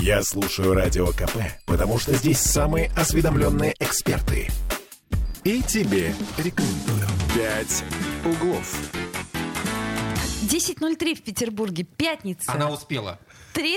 [0.00, 4.48] Я слушаю Радио КП, потому что здесь самые осведомленные эксперты.
[5.44, 7.06] И тебе рекомендую.
[7.34, 7.84] «Пять
[8.24, 8.74] углов».
[10.42, 12.50] 10.03 в Петербурге, пятница.
[12.50, 13.18] Она успела.
[13.52, 13.76] 3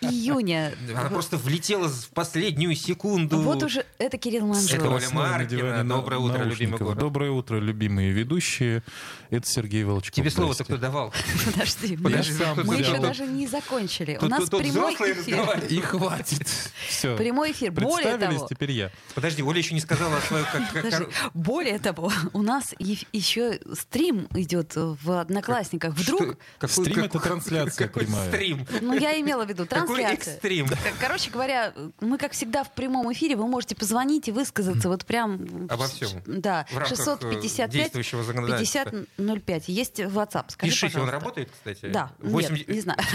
[0.00, 0.72] июня.
[0.90, 3.38] Она просто влетела в последнюю секунду.
[3.40, 4.94] Вот уже это Кирилл Это Манжула.
[4.96, 5.84] Оля Маркина.
[5.84, 6.98] Доброе утро, любимый город.
[6.98, 8.82] Доброе утро, любимые ведущие.
[9.30, 10.14] Это Сергей Волчков.
[10.14, 11.12] Тебе слово-то кто давал?
[11.44, 12.34] Подожди, мы, Подожди,
[12.64, 14.18] мы еще даже не закончили.
[14.20, 15.64] У нас прямой эфир.
[15.68, 16.48] И хватит.
[16.88, 17.16] Все.
[17.16, 17.72] Прямой эфир.
[17.72, 18.90] Более Представились, того, теперь я.
[19.14, 20.44] Подожди, Оля еще не сказала свою...
[20.52, 21.06] Как- Подожди.
[21.34, 25.94] Более того, у нас еще стрим идет в Одноклассниках.
[25.94, 26.36] Вдруг,
[26.66, 28.28] Стрим— это трансляция прямая.
[28.30, 28.66] стрим?
[28.96, 30.34] Ну я имела в виду Какой трансляция.
[30.34, 30.68] экстрим?
[31.00, 35.66] Короче говоря, мы, как всегда, в прямом эфире, вы можете позвонить и высказаться вот прям...
[35.68, 36.22] Обо всем.
[36.26, 38.90] Да, В рамках, э, 655 действующего законодательства.
[39.16, 39.68] 5005.
[39.68, 41.12] Есть WhatsApp, скажи, Пишите, он пожалуйста.
[41.12, 41.86] работает, кстати?
[41.92, 42.98] Да, 80 нет, не знаю.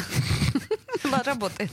[1.04, 1.72] Да, Работает.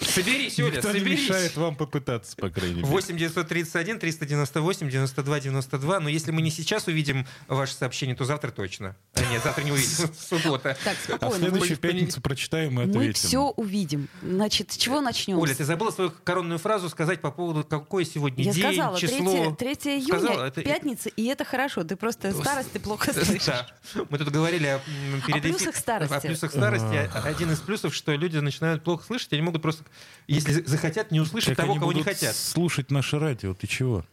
[0.00, 1.20] Соберись, Оля, Никто не соберись.
[1.28, 2.86] мешает вам попытаться, по крайней мере.
[2.86, 6.00] 8 931 398 92 92.
[6.00, 8.94] Но если мы не сейчас увидим ваше сообщение, то завтра точно.
[9.32, 10.10] А нет, завтра не увидим.
[10.28, 10.76] Суббота.
[10.84, 11.36] Так, А в спокойно.
[11.38, 13.12] следующую в понед- пятницу прочитаем и Мы ответим.
[13.14, 14.08] все увидим.
[14.22, 15.38] Значит, с чего начнем?
[15.38, 19.08] Оля, ты забыла свою коронную фразу сказать по поводу, какой сегодня Я день, сказала, 3,
[19.08, 19.50] число.
[19.52, 21.84] 3 июня, Сказала, это- пятница, и это хорошо.
[21.84, 23.42] Ты просто старость, ты плохо слышишь.
[23.46, 23.66] Да.
[24.10, 24.80] Мы тут говорили о,
[25.26, 26.14] перед О плюсах старости.
[26.14, 27.10] О плюсах старости.
[27.14, 29.84] А- Один из плюсов, что люди начинают плохо слышать, они могут просто,
[30.26, 32.34] если захотят, не услышать Как того, кого не хотят.
[32.36, 34.04] слушать наше радио, ты чего?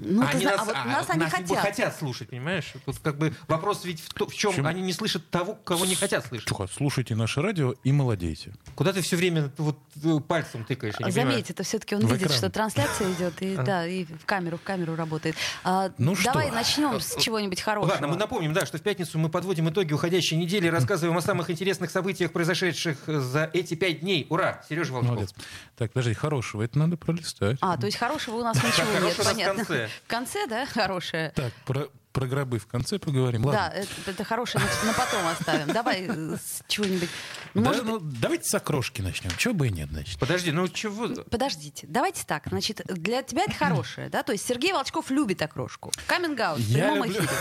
[0.00, 1.58] Ну, Они зна- нас, а вот а, нас они нас хотят.
[1.58, 2.72] хотят слушать, понимаешь?
[2.86, 5.84] Тут как бы вопрос ведь в, то- в чем Чем- они не слышат того, кого
[5.86, 6.46] не хотят слышать.
[6.48, 8.52] Тихо, слушайте наше радио и молодейте.
[8.76, 10.94] Куда ты все время вот э, пальцем тыкаешь?
[11.00, 11.30] я понимаю.
[11.30, 12.38] Заметь, это все-таки он В видит, экран.
[12.38, 15.34] что трансляция идет, и да, и в камеру, в камеру работает.
[15.64, 16.32] А, Ну что?
[16.32, 17.90] давай начнем с чего-нибудь хорошего.
[17.92, 21.50] Ладно, мы напомним, да, что в пятницу мы подводим итоги уходящей недели, рассказываем о самых
[21.50, 24.26] интересных событиях, произошедших за эти пять дней.
[24.30, 24.62] Ура!
[24.68, 25.14] Сережа Волчков.
[25.16, 25.34] Молодец.
[25.76, 27.58] Так, подожди, хорошего, это надо пролистать.
[27.60, 29.87] А, то есть хорошего у нас ничего нет, понятно.
[30.04, 31.32] В конце, да, хорошее.
[31.34, 33.44] Так, про, про гробы в конце поговорим.
[33.46, 33.70] Ладно.
[33.72, 35.72] Да, это, это хорошее на, на потом оставим.
[35.72, 37.08] Давай э, с чего-нибудь.
[37.54, 39.30] Да, может быть, ну, давайте с окрошки начнем.
[39.36, 40.18] Чего бы и нет, значит.
[40.18, 41.08] Подожди, ну чего?
[41.30, 42.46] Подождите, давайте так.
[42.48, 44.22] Значит, для тебя это хорошее, да?
[44.22, 45.92] То есть Сергей Волчков любит окрошку.
[46.06, 47.32] Каминг-аут в Я прямом люблю- эфире.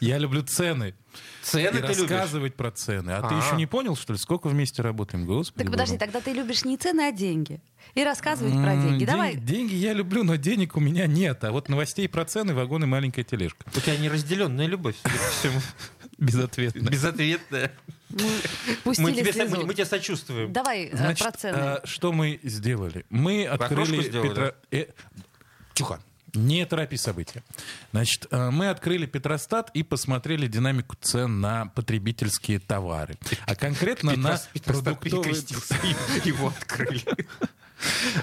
[0.00, 0.94] Я люблю цены.
[1.42, 1.98] Цены и ты любишь?
[2.00, 3.12] рассказывать про цены.
[3.12, 3.38] А, ты А.
[3.38, 5.24] еще не понял, что ли, сколько вместе работаем?
[5.24, 5.62] Господи.
[5.64, 7.60] Так подожди, тогда ты любишь не цены, а деньги.
[7.94, 8.98] И рассказывать про М, деньги.
[8.98, 9.36] день- Давай.
[9.36, 11.42] Деньги я люблю, но денег у меня нет.
[11.44, 13.64] А вот новостей про цены, вагоны, маленькая тележка.
[13.74, 14.96] У тебя неразделенная любовь,
[15.40, 15.60] всему.
[16.18, 16.88] Безответно.
[16.88, 17.72] Безответная.
[18.10, 20.52] Мы тебе, мы, мы тебе сочувствуем.
[20.52, 21.56] Давай э, Значит, про цены.
[21.56, 23.04] а, что мы сделали?
[23.10, 24.10] Мы открыли...
[24.10, 24.86] Петро- э,
[25.74, 26.00] Тихо.
[26.36, 27.42] Не торопи события.
[27.92, 33.16] Значит, а, мы открыли Петростат и посмотрели динамику цен на потребительские товары.
[33.46, 35.34] А конкретно на продуктовые...
[36.24, 37.04] его открыли.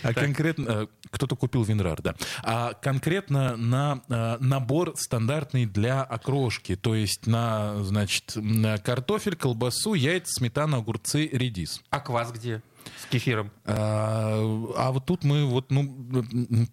[0.02, 2.16] А конкретно э, кто-то купил Винрар, да.
[2.42, 9.94] А конкретно на э, набор стандартный для окрошки, то есть на, значит, на картофель, колбасу,
[9.94, 11.82] яйца, сметана, огурцы, редис.
[11.92, 12.62] А квас где?
[13.00, 13.52] С кефиром.
[13.66, 14.40] А,
[14.76, 16.68] а вот тут мы вот, ну,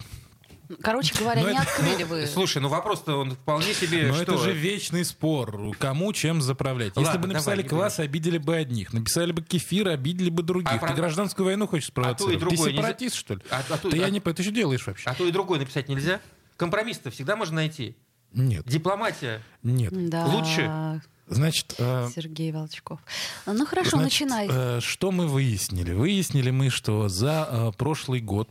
[0.82, 2.26] Короче говоря, ну, не это- открыли вы.
[2.26, 4.08] Слушай, ну вопрос-то он вполне себе...
[4.08, 4.22] но что?
[4.22, 6.92] это же вечный спор, кому чем заправлять.
[6.96, 8.92] Если бы написали давай, квас, обидели бы одних.
[8.92, 10.70] Написали бы кефир, обидели бы других.
[10.70, 12.38] А Ты про- гражданскую войну хочешь спровоцировать?
[12.38, 13.40] другое Ты нельзя- сепаратист, что ли?
[13.50, 14.20] А- а то- Ты я а- не...
[14.20, 15.08] Ты что делаешь вообще?
[15.08, 16.20] А то и другое написать нельзя?
[16.56, 17.96] Компромисс-то всегда можно найти.
[18.32, 19.42] Нет, Дипломатия.
[19.62, 19.92] нет.
[20.08, 20.26] Да.
[20.26, 21.00] Лучше?
[21.26, 22.98] Значит, э, Сергей Волчков.
[23.46, 24.48] Ну хорошо, Значит, начинай.
[24.50, 25.92] э, что мы выяснили?
[25.92, 28.48] Выяснили мы, что за э, прошлый год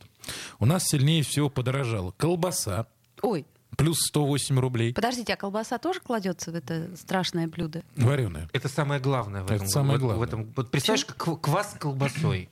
[0.59, 2.87] у нас сильнее всего подорожала колбаса,
[3.21, 3.45] Ой,
[3.77, 7.83] плюс 108 рублей, подождите, а колбаса тоже кладется в это страшное блюдо?
[7.95, 8.49] вареная.
[8.53, 9.67] Это самое главное в Это этом.
[9.67, 10.27] самое в- в главное.
[10.27, 10.53] этом.
[10.55, 12.49] Вот представляешь, как квас с колбасой.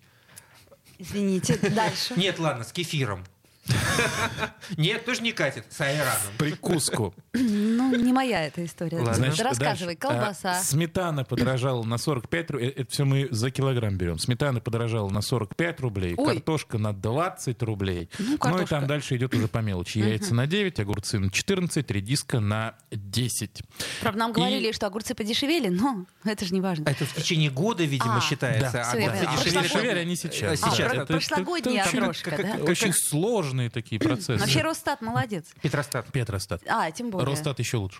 [1.00, 2.16] Извините, дальше.
[2.18, 3.24] Нет, ладно, с кефиром.
[4.78, 5.66] Нет, тоже не катит.
[5.70, 6.14] С айраном.
[6.38, 7.14] Прикуску.
[7.34, 9.04] Ну, не моя эта история.
[9.14, 10.00] Значит, рассказывай, дальше.
[10.00, 10.52] колбаса.
[10.52, 12.70] А, Сметана подорожала на 45 рублей.
[12.70, 14.20] Это все мы за килограмм берем.
[14.20, 16.34] Сметана подорожала на 45 рублей, Ой.
[16.36, 18.10] картошка на 20 рублей.
[18.20, 20.00] Ну, Ну и там дальше идет уже по мелочи.
[20.00, 23.64] Яйца на 9, огурцы на 14, редиска на 10.
[24.02, 26.86] Правда, нам И- говорили, что огурцы подешевели, но это же не важно.
[26.88, 28.72] А это в течение года, видимо, А, считается.
[28.72, 28.92] да.
[28.92, 30.00] а огурцы дешевели.
[30.00, 30.62] Они сейчас.
[30.64, 30.76] А, да.
[30.90, 32.64] про- Это- прошлогодняя как- да?
[32.64, 32.94] Очень
[33.58, 34.38] сложные такие процессы.
[34.38, 35.46] Вообще Росстат молодец.
[35.62, 36.12] Петростат.
[36.12, 36.62] Петростат.
[36.68, 37.26] А, тем более.
[37.28, 38.00] Росстат еще лучше.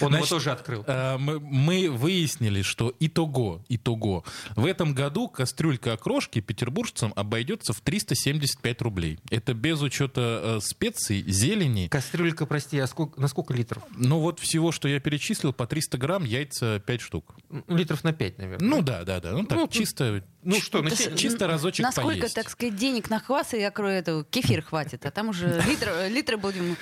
[0.00, 0.84] Он Значит, его тоже открыл.
[0.86, 4.24] Э, Мы, мы выяснили, что итого, итого,
[4.56, 9.18] в этом году кастрюлька окрошки петербуржцам обойдется в 375 рублей.
[9.30, 11.88] Это без учета э, специй, зелени.
[11.88, 13.82] Кастрюлька, прости, а сколько, на сколько литров?
[13.96, 17.34] Ну вот всего, что я перечислил, по 300 грамм, яйца 5 штук.
[17.68, 18.68] Литров на 5, наверное.
[18.68, 19.32] Ну да, да, да.
[19.32, 22.34] Ну так, Ну, чисто Ну что, ж- чисто разочек Насколько, поесть.
[22.34, 26.36] так сказать, денег на квас и окро- эту, кефир хватит, а там уже литр, литры
[26.36, 26.76] будем...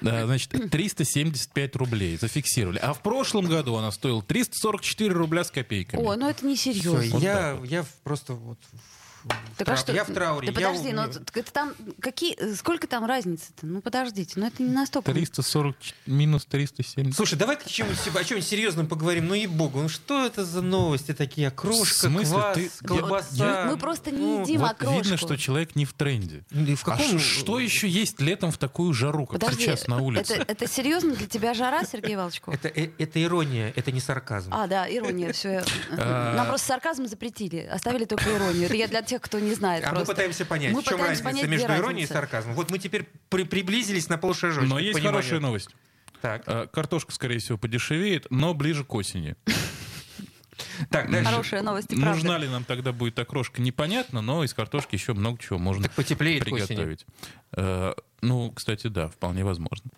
[0.00, 2.78] Да, значит, 375 рублей зафиксировали.
[2.78, 6.02] А в прошлом году она стоила 344 рубля с копейками.
[6.02, 7.18] О, ну это не серьезно.
[7.18, 8.58] я, я просто вот...
[9.56, 9.92] Так а что?
[9.92, 10.50] Я в трауре.
[10.50, 13.66] Да я подожди, у- ну так это там какие, э, сколько там разницы-то?
[13.66, 15.12] Ну подождите, ну это не настолько.
[15.12, 15.76] 340
[16.06, 17.14] минус 370.
[17.16, 19.28] Слушай, давай о чем-нибудь, о чем-нибудь серьезном поговорим.
[19.28, 21.48] Ну и богу, ну что это за новости такие?
[21.48, 22.34] Окрошка, В смысле?
[22.34, 23.64] квас, Ты- колбаса.
[23.70, 24.96] Мы просто не Ну, едим Вот окрошку.
[24.96, 26.44] видно, что человек не в тренде.
[26.50, 27.18] И в А каком...
[27.18, 30.34] ш- что еще есть летом в такую жару, как Подожди, сейчас на улице?
[30.34, 32.54] Это, это серьезно для тебя жара, Сергей Волчков?
[32.54, 34.50] Это, э- это ирония, это не сарказм.
[34.52, 35.62] А, да, ирония, все.
[35.96, 36.34] А.
[36.36, 38.64] Нам просто сарказм запретили, оставили только иронию.
[38.64, 40.12] Это я для тех, кто не знает А мы просто.
[40.14, 42.54] пытаемся понять, Мы в чем пытаемся разница понять, между иронией и сарказмом.
[42.54, 44.64] Вот мы теперь при- приблизились на полшажочка.
[44.68, 45.20] Но есть пониманию.
[45.22, 45.68] хорошая новость.
[46.20, 49.36] Так, А, Картошка, скорее всего, подешевеет, но ближе к осени.
[50.90, 51.24] так, дальше.
[51.30, 52.10] Хорошая новость, и правда.
[52.14, 55.92] Нужна ли нам тогда будет окрошка, непонятно, но из картошки еще много чего можно Так
[55.92, 56.66] потеплеет к осени.
[56.66, 57.06] приготовить.
[57.56, 57.92] Э,
[58.22, 59.90] Ну, кстати, да, вполне возможно.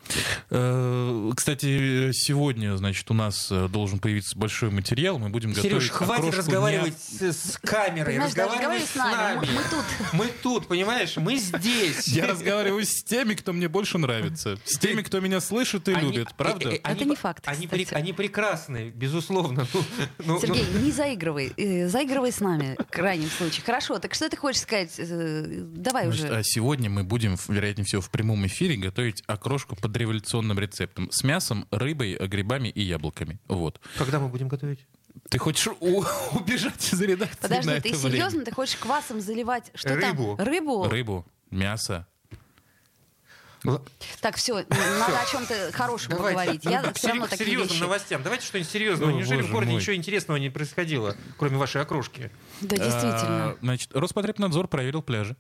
[0.51, 5.19] Э, Кстати, сегодня, значит, у нас э, должен появиться большой материал.
[5.21, 7.23] Мы будем готовить Сереж, хватит окрошку разговаривать с,
[7.53, 9.37] с камерой, разговаривай с нами.
[9.47, 9.85] Мы- мы тут.
[10.13, 12.09] Мы тут, понимаешь, мы здесь.
[12.09, 14.59] Я разговариваю с теми, кто мне больше нравится.
[14.65, 16.35] С теми, кто меня слышит и Они- любит.
[16.37, 16.69] Правда?
[16.71, 17.95] они- Это не факт, Они, кстати.
[17.95, 19.67] они прекрасны, безусловно.
[19.73, 19.85] Ну,
[20.25, 21.53] ну, Сергей, ну, не заигрывай.
[21.89, 23.63] Заигрывай с нами, в крайнем случае.
[23.65, 24.91] Хорошо, так что ты хочешь сказать?
[24.99, 26.37] Давай Значит, уже.
[26.39, 31.11] а сегодня мы будем, вероятнее всего, в прямом эфире готовить окрошку под революционным рецептом.
[31.11, 33.39] С мясом, рыбой, грибами и яблоками.
[33.49, 33.81] Вот.
[33.99, 34.87] Когда мы будем готовить?
[35.31, 38.11] Ты хочешь у- убежать из редакции Подожди, на ты это время?
[38.13, 38.45] серьезно?
[38.45, 39.71] Ты хочешь квасом заливать?
[39.75, 40.37] Что Рыбу.
[40.37, 40.47] там?
[40.47, 40.89] Рыбу?
[40.89, 42.07] Рыбу, мясо.
[44.21, 46.65] Так, все, надо о чем-то хорошем поговорить.
[46.65, 47.81] Я ну, все равно к такие серьезным вещи.
[47.81, 48.23] новостям.
[48.23, 49.09] Давайте что-нибудь серьезное.
[49.09, 49.81] О, Неужели в городе мой.
[49.81, 52.31] ничего интересного не происходило, кроме вашей окрошки?
[52.61, 53.51] Да, действительно.
[53.51, 55.37] А, Значит, Роспотребнадзор проверил пляжи.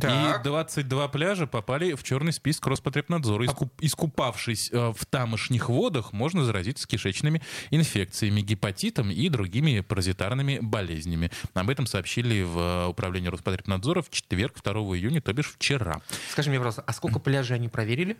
[0.00, 0.40] Так.
[0.40, 3.44] И 22 пляжа попали в черный список Роспотребнадзора.
[3.46, 11.30] Искуп- искупавшись э, в тамошних водах, можно заразиться кишечными инфекциями, гепатитом и другими паразитарными болезнями.
[11.54, 16.00] Об этом сообщили в э, управлении Роспотребнадзора в четверг, 2 июня, то бишь вчера.
[16.30, 18.16] Скажи мне, пожалуйста, а сколько пляжей они проверили?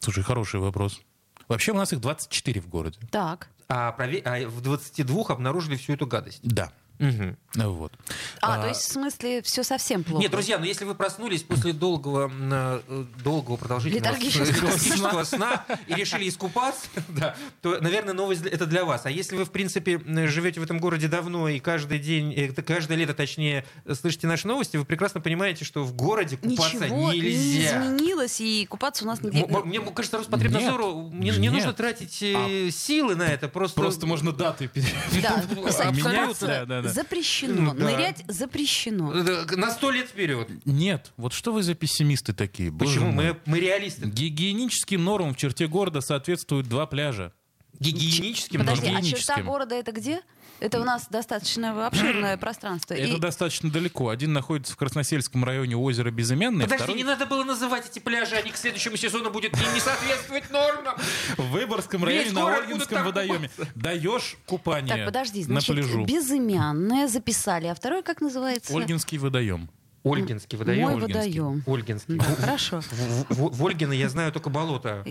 [0.00, 1.00] Слушай, хороший вопрос.
[1.48, 2.98] Вообще у нас их 24 в городе.
[3.10, 3.48] Так.
[3.68, 6.40] А, прове- а в 22 обнаружили всю эту гадость.
[6.42, 6.72] Да.
[6.98, 7.36] Мгм.
[7.56, 7.92] Вот.
[8.40, 10.22] А, А, то есть, в смысле, все совсем плохо.
[10.22, 16.28] Нет, друзья, но если вы проснулись после долгого, э, долгого продолжительного Летаргического сна и решили
[16.28, 19.06] искупаться, да, то, наверное, новость это для вас.
[19.06, 22.96] А если вы, в принципе, живете в этом городе давно и каждый день, э, каждое
[22.96, 27.82] лето, точнее, слышите наши новости, вы прекрасно понимаете, что в городе купаться Ничего не нельзя.
[27.84, 29.44] изменилось, и купаться у нас нигде...
[29.46, 33.48] Мне кажется, Роспотребнадзору не, не нужно тратить э, силы на это.
[33.48, 34.86] Просто, Просто можно даты пере-
[35.22, 36.92] Да, купаться да, да, да.
[36.92, 37.84] запрещено, Ну, да.
[37.84, 39.12] нырять запрещено.
[39.12, 40.48] На сто лет вперед.
[40.64, 42.70] Нет, вот что вы за пессимисты такие?
[42.72, 43.10] Почему?
[43.10, 44.06] Мы, мы реалисты.
[44.06, 47.32] Гигиеническим нормам в черте города соответствуют два пляжа.
[47.80, 49.02] Гигиеническим Подожди, нормам.
[49.02, 50.20] а черта города это где?
[50.60, 52.94] Это у нас достаточно обширное пространство.
[52.94, 54.08] Это И- достаточно далеко.
[54.08, 58.34] Один находится в Красносельском районе озера Безымянное, Подожди, второй не надо было называть эти пляжи,
[58.36, 60.94] они к следующему сезону будут не, не соответствовать нормам.
[61.36, 63.50] в Выборгском Весь районе на Ольгинском водоеме.
[63.74, 66.04] Даешь купание Так, подожди, на значит, пляжу.
[66.04, 68.74] безымянное записали, а второй как называется?
[68.74, 69.68] Ольгинский водоем.
[70.04, 70.82] Ольгинский водоем.
[70.82, 71.40] Мой Ольгинский.
[71.40, 71.62] водоем.
[71.66, 72.16] Ольгинский.
[72.18, 72.80] Да, хорошо.
[72.82, 75.02] В, в- в Ольгино я знаю только болото.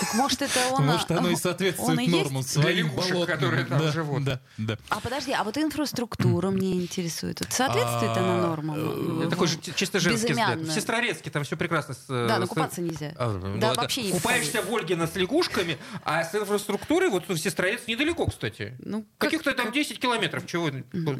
[0.00, 0.84] Так может это он...
[0.92, 2.12] Может, оно и он соответствует и есть?
[2.14, 3.34] нормам Для своим лягушек, болотным.
[3.38, 4.24] которые там да, живут.
[4.24, 4.78] Да, да.
[4.90, 7.40] А подожди, а вот инфраструктура мне интересует.
[7.40, 8.76] Вот Соответствует она А, нормам?
[8.78, 10.58] В- такой же чи- чисто женский взгляд.
[10.58, 10.70] В.
[10.70, 11.94] Сестрорецке там все прекрасно.
[11.94, 13.14] С, э, Да, но с- купаться нельзя.
[13.16, 17.26] А, ну, Да, это- вообще не Купаешься в Ольгино с лягушками, а с инфраструктурой вот
[17.26, 18.76] в Сестрорецк недалеко, кстати.
[18.84, 20.44] Ну, как- Каких-то там 10 километров.
[20.46, 20.68] Чего,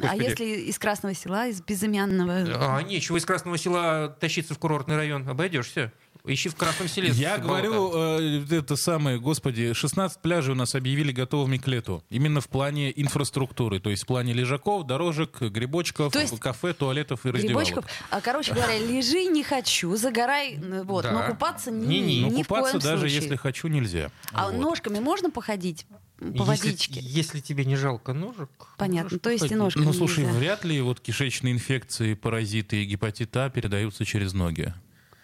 [0.07, 2.77] А если из Красного села, из безымянного?
[2.77, 5.27] А, нечего из Красного села тащиться в курортный район.
[5.29, 5.93] Обойдешься.
[6.25, 7.09] Ищи в Красном селе.
[7.09, 12.01] Я говорю, э, это самое, господи, 16 пляжей у нас объявили готовыми к лету.
[12.09, 13.79] Именно в плане инфраструктуры.
[13.81, 17.67] То есть в плане лежаков, дорожек, грибочков, То есть кафе, туалетов и раздевалок.
[17.67, 17.85] Грибочков.
[18.09, 21.11] А, короче говоря, лежи не хочу, загорай, вот, Да.
[21.11, 22.19] но купаться ни, Не-не.
[22.21, 23.15] ни Но в купаться коем даже случае.
[23.21, 24.09] если хочу, нельзя.
[24.31, 24.61] А Вот.
[24.61, 25.85] ножками можно походить
[26.31, 26.99] по Если- водичке?
[27.01, 28.49] Если, тебе не жалко ножек.
[28.77, 30.37] Понятно, то есть и ножками Ну, слушай, нельзя.
[30.39, 34.73] вряд ли вот кишечные инфекции, паразиты и гепатит А передаются через ноги.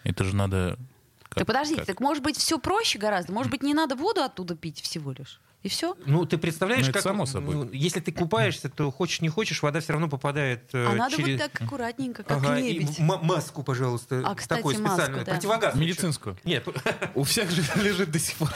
[0.04, 0.78] Это же надо...
[1.24, 1.86] как- Так подождите, как?
[1.86, 3.32] так может быть все проще гораздо?
[3.32, 5.40] Может быть не надо воду оттуда пить всего лишь?
[5.62, 5.94] И все?
[6.06, 7.02] Ну, ты представляешь, Ну, как...
[7.02, 7.54] само собой.
[7.54, 11.14] ну, если ты купаешься, то хочешь не хочешь, вода все равно попадает э, А надо
[11.16, 11.28] через...
[11.28, 12.98] быть так аккуратненько, как Ага, и лебедь.
[12.98, 14.22] м- маску, пожалуйста.
[14.24, 15.24] А, кстати, такой маску, специальный.
[15.26, 15.32] да.
[15.32, 15.74] Противогаз.
[15.74, 16.38] Медицинскую.
[16.44, 16.66] Нет,
[17.14, 18.50] У всех же лежит до сих пор.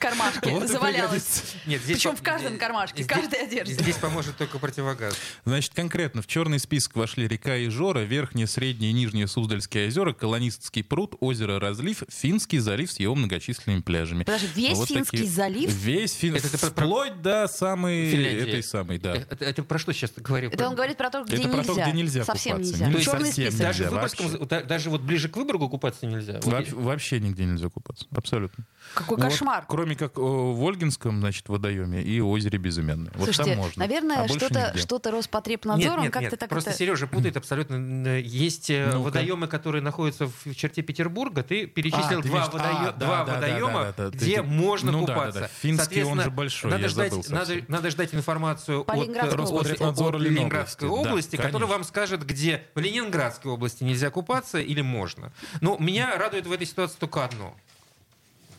[0.00, 1.54] Кармашке Вот завалялась.
[1.66, 3.74] Нет, здесь Причем по- в каждом кармашке, здесь- каждой одежде.
[3.74, 5.14] Здесь поможет только противогаз.
[5.44, 10.82] Значит, конкретно в черный список вошли река Ижора, Верхнее, Среднее и Нижнее Суздальские озера, Колонистский
[10.82, 14.24] пруд, озеро Разлив, Финский залив с его многочисленными пляжами.
[14.24, 15.70] Подожди, весь Вот Финский такие- залив?
[15.72, 16.34] Весь Фин...
[16.34, 18.48] Это ты про- про- Вплоть до самой Финляндии.
[18.48, 19.14] этой самой, да.
[19.16, 20.50] Это, это про что сейчас ты говорил?
[20.50, 21.74] Это он говорит про то, где Это про нельзя.
[21.74, 22.72] то, где нельзя Совсем купаться.
[22.72, 22.88] нельзя.
[22.88, 23.58] Ну, совсем список.
[23.60, 24.46] Даже, в нельзя Выборгском, вообще.
[24.46, 26.40] да- даже вот ближе к Выборгу купаться нельзя.
[26.42, 28.06] Вот Во- и- вообще нигде нельзя купаться.
[28.14, 28.64] Абсолютно.
[28.94, 29.64] Какой Вот, кошмар.
[29.68, 33.12] кроме как э, в Ольгинском, значит, водоеме и озере Безымянное.
[33.14, 33.80] Вот Слушайте, там можно.
[33.80, 36.78] наверное, а что-то что-то Роспотребнадзор, он нет, как-то нет, так просто это...
[36.78, 38.18] Сережа путает абсолютно.
[38.18, 38.98] Есть э, Ну-ка.
[38.98, 41.42] водоемы, которые находятся в черте Петербурга.
[41.42, 44.10] Ты перечислил А, ты два, имеешь- водоё- а, да, два да, да, водоема, да, да,
[44.10, 44.16] да.
[44.16, 45.40] где Ты- можно ну да, да, купаться.
[45.40, 45.48] да.
[45.60, 49.30] Финский, он же большой, надо я ждать, забыл надо, надо ждать информацию от, э.
[49.36, 50.88] Роспотребнадзора от Ленинградской.
[50.88, 51.66] Да, области, который конечно.
[51.68, 55.32] вам скажет, где в Ленинградской области нельзя купаться или можно.
[55.60, 57.54] Но меня радует в этой ситуации только одно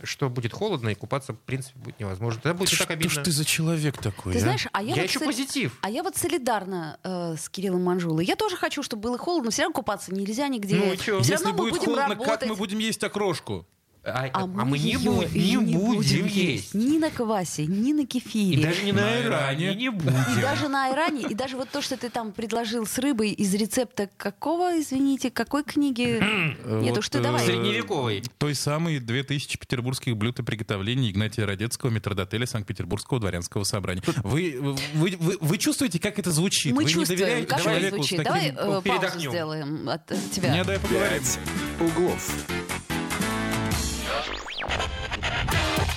[0.04, 2.40] что будет холодно и купаться, в принципе, будет невозможно.
[2.40, 3.22] Это будет и так Что обидно.
[3.22, 4.42] ж ты за человек такой, Ты а?
[4.42, 5.78] знаешь, а я, Я вот ищу соли- позитив.
[5.82, 8.26] А я вот солидарна э, с Кириллом Манжулой.
[8.26, 10.76] Я тоже хочу, чтобы было холодно, все равно купаться нельзя нигде.
[10.76, 10.98] Ну и?
[10.98, 12.50] Все Если равно мы будет будем холодно, как работать.
[12.50, 13.66] мы будем есть окрошку?
[14.04, 16.74] А, А, а мы не, будем, и не будем есть.
[16.74, 18.60] Ни на квасе, ни на кефире.
[18.60, 19.76] И даже не на На Иране Иране.
[19.76, 20.16] не будем.
[20.38, 23.54] И даже на айране, и даже вот то, что ты там предложил с рыбой из
[23.54, 26.20] рецепта какого, извините, какой книги?
[26.82, 27.46] Нет, Вот, уж ты э, давай.
[27.46, 28.24] Средневековый.
[28.40, 34.02] Той самой 2000 петербургских блюд и приготовлений Игнатия Радецкого, метродотеля Санкт-Петербургского дворянского собрания.
[34.24, 36.72] Вы, вы, вы, вы чувствуете, как это звучит?
[36.72, 38.24] Мы вы не чувствуем, доверяете как это звучит.
[38.24, 39.30] Давай э, паузу передохнем.
[39.32, 40.54] сделаем от, от тебя.
[40.58, 41.38] Не дай поговорить.
[41.78, 42.32] «Пять углов».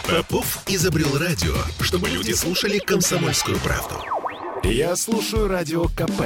[0.08, 3.96] Попов изобрел радио, чтобы люди слушали комсомольскую правду.
[4.62, 6.22] Я слушаю радио КП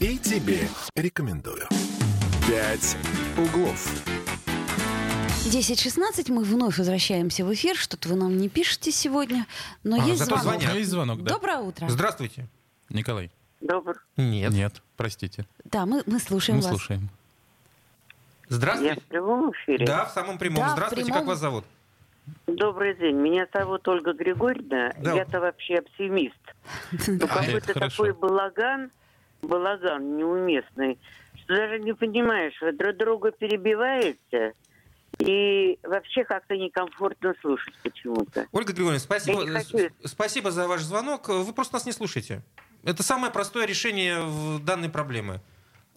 [0.00, 1.66] и тебе рекомендую.
[2.48, 2.96] «Пять
[3.36, 3.86] углов».
[5.46, 7.76] 10.16, мы вновь возвращаемся в эфир.
[7.76, 9.46] Что-то вы нам не пишете сегодня,
[9.82, 10.60] но А, есть зато звонок.
[10.60, 10.74] звонят.
[10.78, 11.34] Есть звонок, да?
[11.34, 11.88] Доброе утро.
[11.88, 12.46] Здравствуйте.
[12.88, 13.30] Николай.
[13.60, 14.02] Добр.
[14.16, 14.52] Нет.
[14.52, 15.46] Нет, простите.
[15.64, 16.70] Да, мы, мы слушаем Мы вас.
[16.72, 17.08] слушаем.
[18.50, 19.00] Я Здравствуйте.
[19.00, 19.86] в прямом эфире.
[19.86, 20.64] Да, в самом прямом.
[20.64, 21.20] Да, Здравствуйте, прямом.
[21.20, 21.64] как вас зовут?
[22.46, 23.16] Добрый день.
[23.16, 24.92] Меня зовут Ольга Григорьевна.
[24.98, 25.14] Да.
[25.14, 26.34] Я-то вообще оптимист.
[27.08, 28.90] Но какой-то такой балаган,
[29.42, 30.98] балаган неуместный,
[31.42, 34.54] что даже не понимаешь, вы друг друга перебиваете,
[35.18, 38.46] и вообще как-то некомфортно слушать почему-то.
[38.52, 39.44] Ольга Григорьевна, спасибо,
[40.04, 41.28] спасибо за ваш звонок.
[41.28, 42.42] Вы просто нас не слушаете.
[42.82, 45.40] Это самое простое решение в данной проблемы.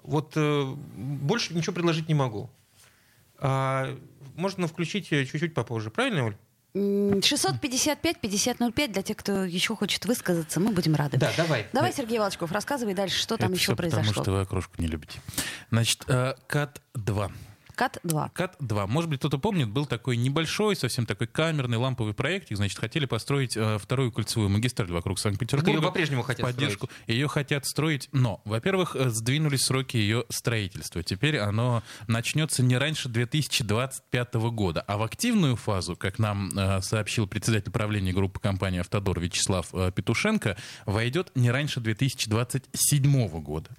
[0.04, 0.64] Вот э,
[0.96, 2.50] больше ничего предложить не могу.
[3.40, 3.96] А,
[4.36, 6.38] можно включить чуть-чуть попозже, правильно, Оль?
[6.76, 11.18] М, 655-5005 для тех, кто еще хочет высказаться, мы будем рады.
[11.18, 11.66] Да, давай.
[11.74, 14.24] Давай, Сергей Волчков, рассказывай дальше, что там Это еще всё потому, произошло.
[14.24, 15.20] что вы окрошку не любите.
[15.72, 17.32] Значит, э, КАТ-2.
[17.78, 18.32] КАТ-2.
[18.34, 18.88] КАТ-2.
[18.88, 22.58] Может быть, кто-то помнит, был такой небольшой, совсем такой камерный ламповый проектик.
[22.58, 25.72] Значит, хотели построить э, вторую кольцевую магистраль вокруг Санкт-Петербурга.
[25.72, 26.90] ее по-прежнему хотят поддержку.
[27.06, 31.04] Ее хотят строить, но, во-первых, э, сдвинулись сроки ее строительства.
[31.04, 34.82] Теперь оно начнется не раньше 2025 года.
[34.88, 39.92] А в активную фазу, как нам э, сообщил председатель правления группы компании «Автодор» Вячеслав э,
[39.96, 40.58] Петушенко,
[40.88, 43.70] войдет не раньше 2027 года.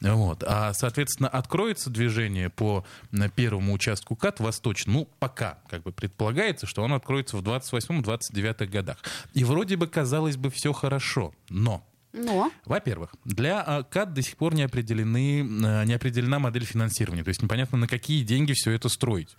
[0.00, 0.42] Вот.
[0.46, 5.00] А, соответственно, откроется движение по э, первому участку КАТ восточному.
[5.00, 8.98] Ну, пока как бы предполагается, что оно откроется в 28-29 годах.
[9.34, 11.34] И вроде бы, казалось бы, все хорошо.
[11.48, 16.64] Но Но во-первых, для а, КАТ до сих пор не, определены, а, не определена модель
[16.64, 19.36] финансирования, то есть непонятно, на какие деньги все это строить.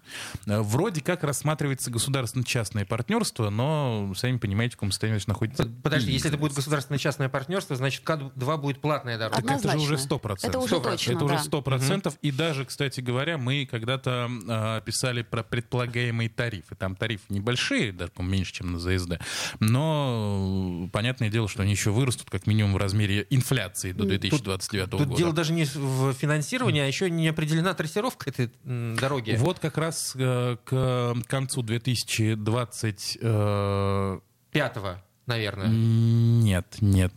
[0.47, 5.65] А, Вроде как рассматривается государственно-частное партнерство, но, сами понимаете, в каком состоянии находится.
[5.83, 9.41] Подожди, если это будет государственное частное партнерство, значит, КАД-2 будет платная дорога.
[9.41, 10.39] Так это же уже 100%.
[10.43, 10.83] Это уже 100%.
[10.83, 11.43] точно, Это уже да.
[11.43, 12.17] сто процентов.
[12.21, 16.75] И даже, кстати говоря, мы когда-то а, писали про предполагаемые тарифы.
[16.75, 19.19] Там тарифы небольшие, даже меньше, чем на ЗСД.
[19.59, 24.89] Но э, понятное дело, что они еще вырастут как минимум в размере инфляции до 2029
[24.89, 25.15] Тут года.
[25.17, 29.35] дело даже не в финансировании, а еще не определена трассировка этой дороги.
[29.37, 33.17] Вот как раз э, к концу 2020...
[33.21, 34.19] э,
[34.51, 35.67] Пятого, наверное.
[35.67, 37.13] Нет, нет.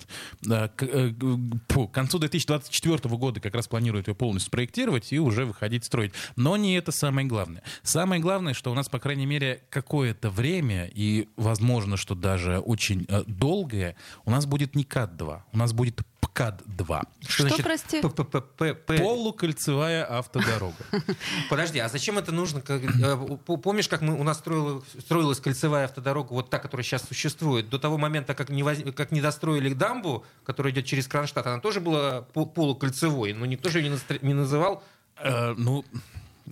[0.49, 0.69] Э,
[1.69, 6.13] фу, к концу 2024 года как раз планируют ее полностью спроектировать и уже выходить строить.
[6.37, 7.63] Но не это самое главное.
[7.83, 13.07] Самое главное, что у нас, по крайней мере, какое-то время, и возможно, что даже очень
[13.09, 16.01] э, долгое, у нас будет не КАТ-2, у нас будет
[16.37, 17.03] ПКАД-2.
[17.29, 18.01] Что, прости?
[18.03, 18.97] ППП.
[18.99, 20.75] Полукольцевая автодорога.
[21.51, 22.63] Подожди, а зачем это нужно?
[22.69, 23.17] Э,
[23.63, 27.79] Помнишь, как мы, у нас строила- строилась кольцевая автодорога, вот та, которая сейчас существует, до
[27.79, 31.81] того момента, как не, воз- как не достроили дамбу, которая идет через Кронштадт, она тоже
[31.81, 34.83] была по- полукольцевой, но никто же ее не называл.
[35.19, 35.85] Э, Ну,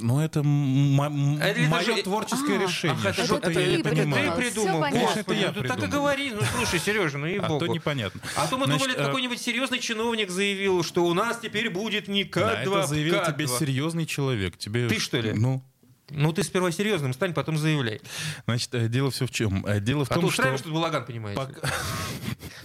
[0.00, 2.96] Ну, это А это мое творческое А, решение.
[3.06, 4.32] Ах, это, это, я не ты это понимаю.
[4.34, 4.36] придумал.
[4.36, 4.82] ты придумал.
[4.82, 5.90] Конечно, это я ну так и придумал.
[5.90, 6.30] говори.
[6.32, 8.20] Ну слушай, Сережа, ну и А то непонятно.
[8.36, 12.08] А то мы Значит, думали, э, какой-нибудь серьезный чиновник заявил, что у нас теперь будет
[12.08, 13.32] не Да, К2, это заявил К2.
[13.34, 14.56] тебе серьезный человек.
[14.58, 15.32] Тебе, Ты, что ли?
[15.32, 15.62] Ну,
[16.10, 18.00] Ну ты сперва серьезным стань, потом заявляй.
[18.46, 19.64] значит, э, дело все в чем?
[19.64, 20.40] Э, Дело в А том, то что...
[20.42, 21.40] устраиваешь тут балаган, понимаете.
[21.40, 21.68] пока-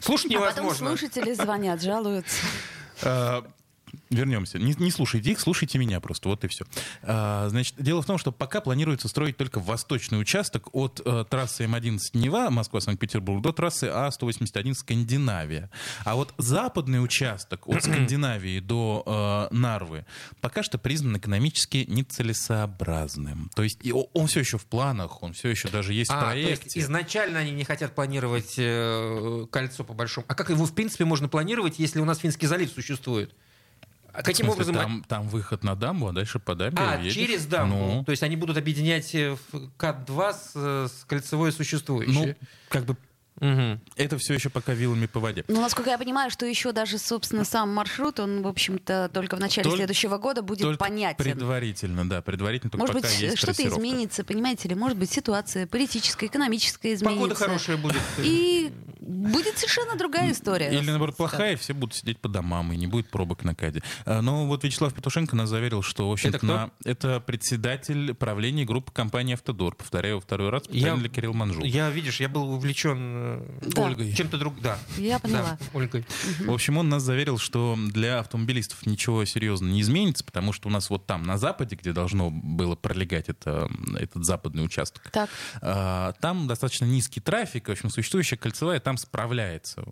[0.01, 0.87] Слушать А потом невозможно.
[0.97, 2.37] слушатели звонят, жалуются.
[3.93, 4.59] А, Вернемся.
[4.59, 6.29] Не, не слушайте их, слушайте меня просто.
[6.29, 6.65] Вот и все.
[7.03, 11.99] значит, дело в том, что пока планируется строить только восточный участок от э, трассы М11
[12.13, 15.69] Нева, Москва-Санкт-Петербург, до трассы А181 Скандинавия.
[16.05, 20.05] А вот западный участок от Скандинавии до э, Нарвы
[20.41, 23.49] пока что признан экономически нецелесообразным.
[23.55, 26.13] То есть и о- он все еще в планах, он все еще даже есть в
[26.13, 26.79] А, то есть проекте.
[26.79, 30.25] изначально они не хотят планировать э, кольцо по большому.
[30.29, 33.33] А как его в принципе можно планировать, если у нас Финский залив существует?
[34.19, 34.75] А каким смысле, образом?
[34.75, 37.13] там, там выход на дамбу, а дальше по дамбе А, едешь.
[37.13, 37.75] через дамбу.
[37.77, 42.35] Ну, То есть они будут объединять э, в КАТ-2 с, э, с кольцевой ну, существующей.
[42.67, 42.97] как бы
[43.41, 43.81] Мгм.
[43.95, 45.43] это все еще пока вилами по воде.
[45.47, 49.39] Ну, насколько я понимаю, что еще даже, собственно, сам маршрут, он, в общем-то, только в
[49.39, 51.23] начале Только- следующего года будет Только понятен.
[51.23, 54.75] предварительно, да, предварительно, только Может быть, пока есть что-то изменится, понимаете ли?
[54.75, 57.19] Может быть, ситуация политическая, экономическая изменится.
[57.21, 58.01] Погода хорошая будет.
[58.19, 60.69] И будет совершенно другая история.
[60.71, 63.81] Или, наоборот, плохая, и все будут сидеть по домам, и не будет пробок на КАДе.
[64.05, 68.65] А, Но вот Вячеслав Петушенко нас заверил, что, в общем-то, Это на- это председатель правления
[68.65, 69.73] группы компании «Автодор».
[69.75, 71.63] Повторяю во второй раз, Я- Кирилл Манжул.
[71.63, 73.28] Я, видишь, я был увлечен
[73.61, 73.81] Да.
[73.83, 74.13] Ольгой.
[74.13, 74.61] чем-то другим.
[74.61, 74.77] Да.
[74.97, 75.57] Я поняла.
[75.59, 76.05] Да, Ольгой.
[76.39, 80.71] В общем, он нас заверил, что для автомобилистов ничего серьезного не изменится, потому что у
[80.71, 85.29] нас вот там, на западе, где должно было пролегать это, этот западный участок, Так.
[85.61, 89.83] а, там достаточно низкий трафик, в общем, существующая кольцевая там справляется.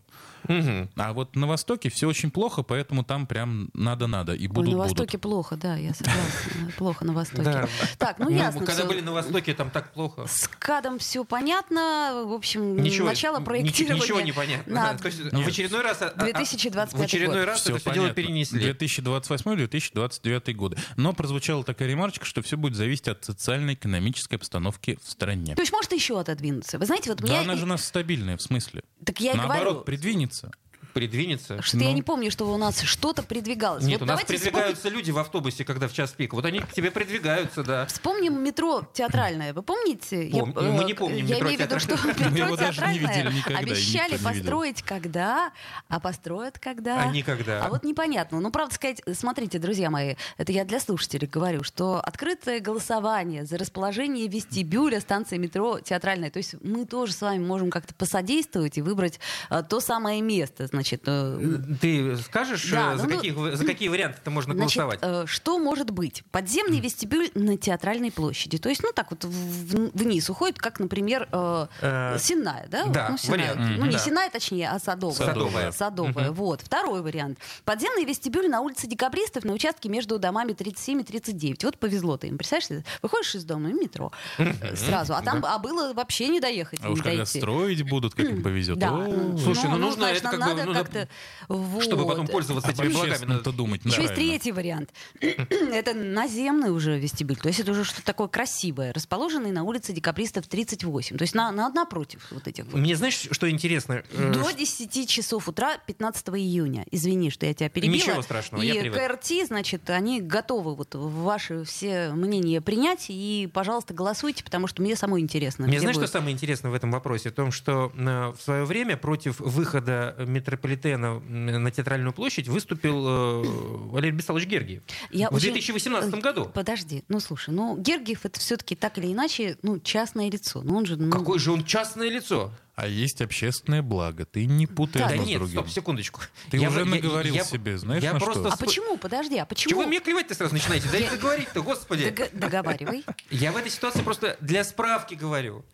[0.47, 0.89] Мгм.
[0.95, 4.77] А вот на Востоке все очень плохо, поэтому там прям надо-надо, и Ой, будут на
[4.77, 4.91] будут.
[4.91, 6.71] Востоке плохо, да, я согласна.
[6.77, 7.67] Плохо на Востоке.
[7.97, 8.65] Так, ну Ну, ясно.
[8.65, 10.25] Когда были на Востоке, там так плохо.
[10.27, 12.23] С КАДом все понятно.
[12.25, 14.01] В общем, Ничего, начало ничего- проектирования.
[14.03, 14.73] Ничего не понятно.
[14.73, 15.33] на То есть Нет.
[15.45, 16.01] в очередной раз...
[16.01, 17.45] а- а- 2025 В очередной год.
[17.47, 18.71] раз это все дело перенесли.
[18.71, 20.77] 2028-2029 годы.
[20.95, 25.55] Но прозвучала такая ремарочка, что все будет зависеть от социально-экономической обстановки в стране.
[25.55, 26.77] То есть может еще отодвинуться.
[26.79, 27.41] Вы знаете, вот Да меня...
[27.41, 28.81] она же у нас стабильная, в смысле.
[29.05, 30.51] Так я и Наоборот, говорю, придвинется.
[30.97, 31.61] Придвинется.
[31.61, 31.93] что я Ну.
[31.95, 33.83] не помню, чтобы у нас что-то придвигалось.
[33.83, 36.33] Нет, Вот у нас придвигаются люди в автобусе, когда в час пик.
[36.33, 37.85] Вот они к тебе придвигаются, да.
[37.85, 39.53] Вспомним метро театральное.
[39.53, 40.29] Вы помните?
[40.29, 42.29] Пом- э, мы не помним Я метро имею в виду, что театральное.
[42.31, 45.51] Мы его метро даже не театральное видели никогда, обещали построить когда,
[45.87, 47.03] а построят когда.
[47.03, 47.65] А никогда.
[47.65, 48.39] А вот непонятно.
[48.39, 53.57] Ну, правда сказать, смотрите, друзья мои, это я для слушателей говорю, что открытое голосование за
[53.57, 56.29] расположение вестибюля станции метро театральная.
[56.31, 60.67] То есть мы тоже с вами можем как-то посодействовать и выбрать э, то самое место.
[60.67, 64.53] Значит, э, Ты скажешь, Да, э, ну, за, ну, каких, за какие варианты это можно
[64.53, 64.99] Значит, голосовать?
[65.01, 66.23] э, что может быть?
[66.31, 68.57] Подземный вестибюль на театральной площади.
[68.57, 72.85] То есть, ну так вот вниз уходит, как, например, э, Э, Сенная, да?
[72.85, 73.53] да, ну, Сенная.
[73.53, 73.77] вариант.
[73.79, 73.97] Ну, не Да.
[73.99, 75.15] Сенная, точнее, а Садовая.
[75.15, 75.71] Садовая.
[75.71, 76.61] Садовая, вот.
[76.61, 77.39] Второй вариант.
[77.65, 81.63] Подземный вестибюль на улице Декабристов на участке между домами 37 и 39.
[81.63, 82.37] Вот повезло ты им.
[82.37, 85.13] Представляешь, выходишь из дома и метро э, сразу.
[85.13, 88.77] А там а было вообще не доехать, А уж когда строить будут, как им повезет.
[88.77, 88.93] Да.
[88.93, 91.09] О, Слушай, ну, нужно значит, это как бы, ну, как-то...
[91.47, 91.83] вот.
[91.83, 93.25] Чтобы потом пользоваться этими благами.
[93.25, 94.91] Надо- думать Еще есть третий вариант.
[95.19, 97.37] это наземный уже вестибюль.
[97.37, 101.17] То есть это уже что-то такое красивое, расположенный на улице Декабристов 38.
[101.17, 102.75] То есть на, на, напротив вот этих вот.
[102.75, 104.03] Мне знаешь, что интересно?
[104.11, 106.85] Э, До 10 часов утра 15 июня.
[106.91, 107.95] Извини, что я тебя перебила.
[107.95, 108.99] Ничего страшного, И я привык.
[108.99, 113.05] КРТ, значит, они готовы вот ваши все мнения принять.
[113.09, 115.67] И, пожалуйста, голосуйте, потому что мне самой интересно.
[115.67, 116.11] Мне знаешь, что будет.
[116.11, 117.29] самое интересное в этом вопросе?
[117.29, 120.15] В том, что э, в свое время против выхода
[120.57, 123.43] метрополитена на театральную площадь выступил э,
[123.91, 124.83] Валерий Бесталович Гергиев.
[125.11, 126.45] Я в очень- 2018 Ой, году.
[126.53, 130.61] Подожди, ну слушай, ну Гергиев это все-таки так или иначе, ну, частное лицо.
[130.63, 132.51] Ну, он же, ну, Какое же он частное лицо?
[132.75, 134.25] А есть общественное благо.
[134.25, 135.61] Ты не путай Да, Да одно с нет, другим.
[135.61, 136.21] стоп, секундочку.
[136.51, 138.53] Ты Я уже я- наговорил я- себе, знаешь, я на просто что?
[138.53, 138.97] А почему?
[138.97, 139.69] Подожди, а почему?
[139.71, 140.87] Чего вы мне клевать-то сразу начинаете?
[140.91, 142.09] Дайте договорить-то, господи.
[142.11, 143.03] Дог- Договаривай.
[143.31, 145.65] Я в этой ситуации просто для справки говорю,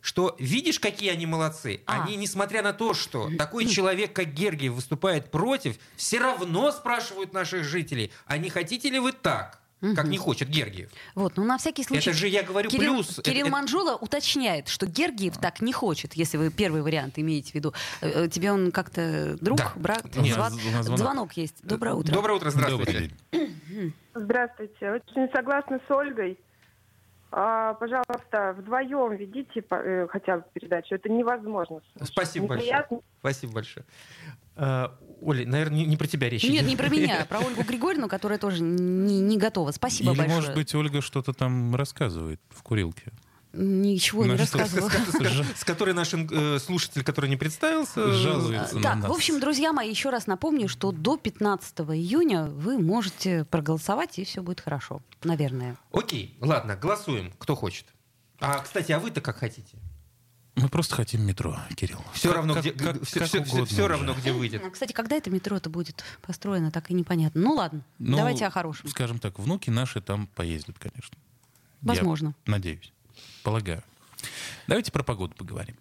[0.00, 1.80] что видишь, какие они молодцы.
[1.86, 2.02] А.
[2.02, 7.64] Они, несмотря на то, что такой человек, как Гергиев, выступает против, все равно спрашивают наших
[7.64, 10.90] жителей, а не хотите ли вы так, как не хочет Гергиев?
[11.14, 12.10] Вот, ну на всякий случай.
[12.10, 13.20] Это же я говорю Кирилл, плюс.
[13.22, 17.54] Кирилл Это- Манжула уточняет, что Гергиев так не хочет, если вы первый вариант имеете в
[17.54, 17.72] виду.
[18.00, 19.72] Э, э, Тебе он как-то друг, Да.
[19.76, 20.50] брат, Нет, звон-
[20.82, 20.98] звонок.
[20.98, 21.56] звонок есть.
[21.62, 22.12] Доброе утро.
[22.12, 22.92] Доброе утро, здравствуйте.
[22.92, 23.94] Добрый день.
[24.14, 24.90] Здравствуйте.
[24.92, 26.38] Очень согласна с Ольгой.
[27.30, 30.94] А, пожалуйста, вдвоем ведите э, хотя бы передачу.
[30.94, 31.80] Это невозможно.
[31.92, 32.12] слушать.
[32.12, 32.68] Спасибо большое.
[32.68, 33.00] Неприятно.
[33.20, 33.86] Спасибо большое.
[35.20, 36.66] Оля, наверное, не, не про тебя речь Нет, идет.
[36.66, 39.70] не про меня, а про Ольгу Григорьевну, которая тоже не, не готова.
[39.72, 40.36] Спасибо Или, большое.
[40.36, 43.12] может быть, Ольга что-то там рассказывает в курилке.
[43.52, 44.90] Ничего не Ну, что- рассказывала.
[45.56, 48.12] С которой наш э, слушатель, который не представился...
[48.12, 52.78] Жалуется на Так, в общем, друзья мои, еще раз напомню, что до 15 июня вы
[52.78, 55.00] можете проголосовать, и все будет хорошо.
[55.24, 55.76] Наверное.
[55.92, 57.86] Окей, ладно, голосуем, кто хочет.
[58.40, 59.78] А, кстати, а вы-то как хотите?
[60.54, 62.02] Мы просто хотим метро, Кирилл.
[62.12, 63.86] Все Как- равно, как- где, как- все, как все- все уже.
[63.86, 64.62] равно, где выйдет.
[64.64, 67.40] А, Кстати, когда это метро-то будет построено, так и непонятно.
[67.40, 68.88] Ну ладно, Ну, давайте о хорошем.
[68.90, 71.16] Скажем так, внуки наши там поездят, конечно.
[71.82, 72.34] Я Возможно.
[72.44, 72.92] надеюсь.
[73.42, 73.82] Полагаю.
[74.66, 75.76] Давайте про погоду поговорим.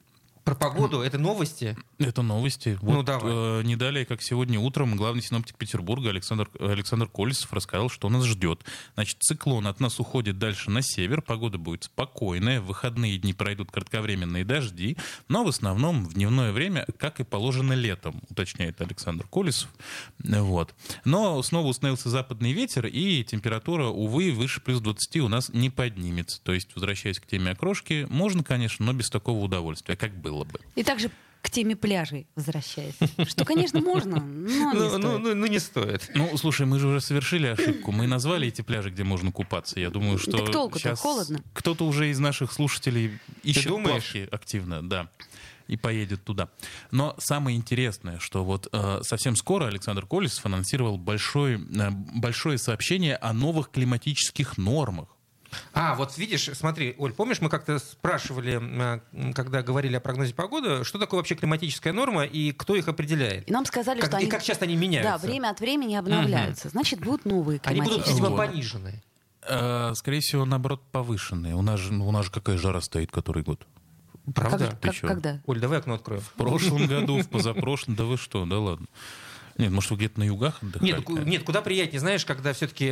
[0.48, 1.76] Про погоду, это новости.
[1.98, 2.80] Это новости.
[2.82, 3.60] Ну, Вот, давай.
[3.60, 8.24] э, не далее, как сегодня утром, главный синоптик Петербурга Александр, Александр Колесов рассказал, что нас
[8.24, 8.64] ждет.
[8.94, 13.72] Значит, циклон от нас уходит дальше на север, погода будет спокойная, в выходные дни пройдут
[13.72, 14.96] кратковременные дожди,
[15.28, 19.70] но в основном в дневное время, как и положено летом, уточняет Александр Колесов.
[20.20, 20.74] Вот.
[21.04, 26.40] Но снова установился западный ветер, и температура, увы, выше плюс 20 у нас не поднимется.
[26.42, 30.60] То есть, возвращаясь к теме окрошки, можно, конечно, но без такого удовольствия, как было бы.
[30.76, 31.10] И также
[31.42, 32.96] к теме пляжей возвращаясь.
[33.28, 35.02] Что, конечно, можно, но не Ну, ну, стоит.
[35.04, 36.10] ну, ну, не стоит.
[36.14, 37.92] Ну, слушай, мы же уже совершили ошибку.
[37.92, 39.80] Мы назвали эти пляжи, где можно купаться.
[39.80, 41.42] Я думаю, что Так толку-то, сейчас холодно.
[41.54, 43.88] кто-то уже из наших слушателей ищет думаешь?
[44.12, 45.10] плавки активно, да,
[45.68, 46.50] и поедет туда.
[46.92, 53.16] Но самое интересное, что вот э, совсем скоро Александр Колесов анонсировал большой, э, большое сообщение
[53.16, 55.08] о новых климатических нормах.
[55.74, 59.02] А, вот видишь, смотри, Оль, помнишь, мы как-то спрашивали,
[59.34, 63.50] когда говорили о прогнозе погоды, что такое вообще климатическая норма и кто их определяет?
[63.50, 64.30] И нам сказали, Как, что и они...
[64.32, 65.12] как часто они меняются?
[65.12, 66.70] Да, время от времени обновляются.
[66.70, 68.38] Значит, будут новые Они будут, климатические видимо, Вот.
[68.38, 68.52] нормы.
[68.52, 69.04] пониженные.
[69.50, 71.56] Э, скорее всего, наоборот, повышенные.
[71.56, 73.66] У нас же, ну, у нас же какая жара стоит который год.
[74.36, 74.68] Правда?
[74.68, 75.42] Как- Ты как- когда?
[75.46, 76.22] Оль, давай окно откроем.
[76.22, 78.88] В прошлом году, в позапрошлом, да вы что, да ладно.
[79.58, 80.92] Нет, может, вы где-то на югах отдыхали?
[80.92, 82.88] Нет, нет, куда приятнее, знаешь, когда все-таки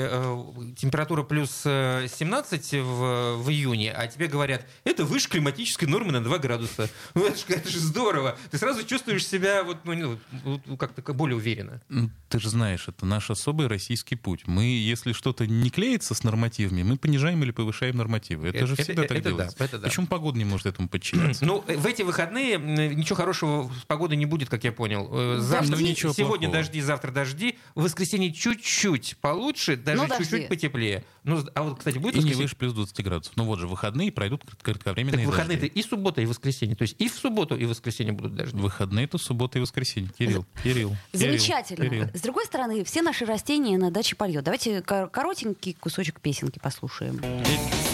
[0.75, 6.23] температура плюс э, 17 в, в июне, а тебе говорят, это выше климатической нормы на
[6.23, 6.89] 2 градуса.
[7.13, 8.37] Ну, это, ж, это же здорово.
[8.51, 11.81] Ты сразу чувствуешь себя вот, ну, вот как-то как более уверенно.
[12.27, 14.47] Ты же знаешь, это наш особый российский путь.
[14.47, 18.47] Мы, если что-то не клеится с нормативами, мы понижаем или повышаем нормативы.
[18.47, 19.63] Это, Это- же это- всегда так это да, делается.
[19.63, 19.87] это да.
[19.87, 21.45] Почему погода не может этому подчиняться?
[21.45, 25.07] Ну, э, в эти выходные ничего хорошего с погодой не будет, как я понял.
[25.11, 26.63] Э, Завтра, Ну, ничего сегодня плохого.
[26.63, 27.57] дожди, завтра дожди.
[27.75, 31.03] В воскресенье чуть-чуть получше, даже Ну, чуть-чуть потеплее.
[31.25, 33.33] Ну, а вот, кстати, будет И не выше плюс 20 градусов.
[33.35, 35.73] Ну вот же, выходные пройдут крат- Так кратковременные выходные дожди.
[35.79, 36.75] и суббота, и воскресенье.
[36.75, 38.55] То есть и в субботу, и в воскресенье будут дожди.
[38.57, 40.09] Выходные это суббота и воскресенье.
[40.17, 40.95] Кирилл, Кирилл.
[41.11, 41.85] Кирилл, Замечательно.
[41.89, 42.07] Кирилл.
[42.13, 44.43] С другой стороны, все наши растения на даче польет.
[44.43, 47.19] Давайте кор- коротенький кусочек песенки послушаем.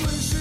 [0.02, 0.41] Слышишь,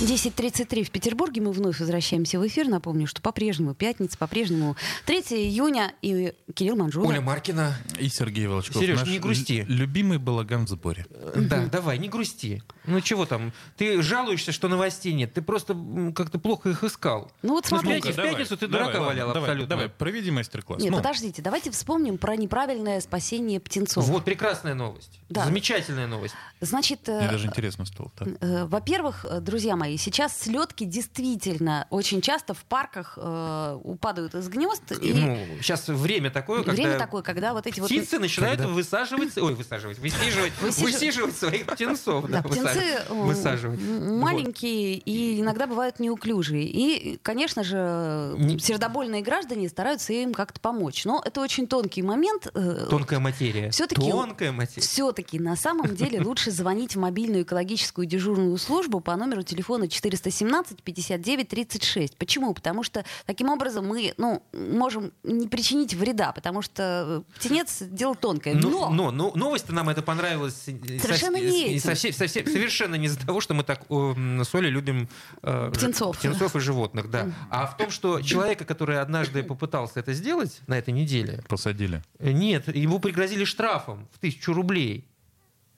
[0.00, 1.40] 10.33 в Петербурге.
[1.40, 2.68] Мы вновь возвращаемся в эфир.
[2.68, 5.92] Напомню, что по-прежнему пятница, по-прежнему 3 июня.
[6.02, 7.08] И Кирилл Манжула.
[7.08, 7.74] Оля Маркина.
[7.98, 8.80] И Сергей Волчков.
[8.80, 9.64] Серёж, наш не грусти.
[9.68, 11.06] любимый балаган в сборе.
[11.34, 12.62] Да, давай, не грусти.
[12.86, 13.52] Ну чего там?
[13.76, 15.34] Ты жалуешься, что новостей нет.
[15.34, 15.76] Ты просто
[16.14, 17.32] как-то плохо их искал.
[17.42, 18.12] Ну вот Ну, смотрите.
[18.12, 19.68] в пятницу ты дурака валял давай, абсолютно.
[19.68, 20.80] Давай, проведи мастер-класс.
[20.80, 24.04] Нет, Ну, подождите, давайте вспомним про неправильное спасение птенцов.
[24.06, 25.18] Вот прекрасная новость.
[25.28, 25.44] Да.
[25.44, 26.34] Замечательная новость.
[26.60, 28.12] Значит, э, Мне даже интересно стало.
[28.40, 34.48] Э, Во-первых, э, друзья мои, сейчас слетки действительно очень часто в парках э, упадают из
[34.48, 34.92] гнезд.
[35.00, 37.86] И Ну, сейчас время такое, когда время такое, когда вот эти вот...
[37.88, 40.94] птицы начинают высаживать, ой, высаживать, высиживать, Высиживать.
[40.94, 42.26] высиживать своих птенцов.
[42.28, 43.06] Да, да, птенцы высаживать.
[43.08, 43.80] э, Высаживать.
[43.80, 44.22] м, Вот.
[44.22, 46.64] маленькие и иногда бывают неуклюжие.
[46.64, 51.04] И, конечно же, Не- сердобольные граждане стараются им как-то помочь.
[51.04, 52.48] Но это очень тонкий момент.
[52.54, 53.70] э, Тонкая материя.
[53.70, 54.82] Всё-таки- Тонкая материя.
[54.86, 59.88] Все-таки на самом деле лучше звонить в мобильную экологическую дежурную службу по номеру телефона телефону
[59.88, 62.16] 417 59 36.
[62.16, 62.54] Почему?
[62.54, 68.14] Потому что таким образом мы ну, можем не причинить вреда, потому что э, птенец дело
[68.14, 68.54] тонкое.
[68.54, 71.80] Ну, Но, но, но новость нам это понравилась Совершенно со- не этим.
[71.88, 75.08] совсем, совсем- совершенно не из-за того, что мы так э, с Олей любим
[75.42, 76.18] э, Птенцов.
[76.18, 77.30] птенцов и животных, да.
[77.50, 82.02] А в том, что человека, который однажды попытался это сделать на этой неделе, Посадили.
[82.18, 85.06] э, нет, ему пригрозили штрафом в тысячу рублей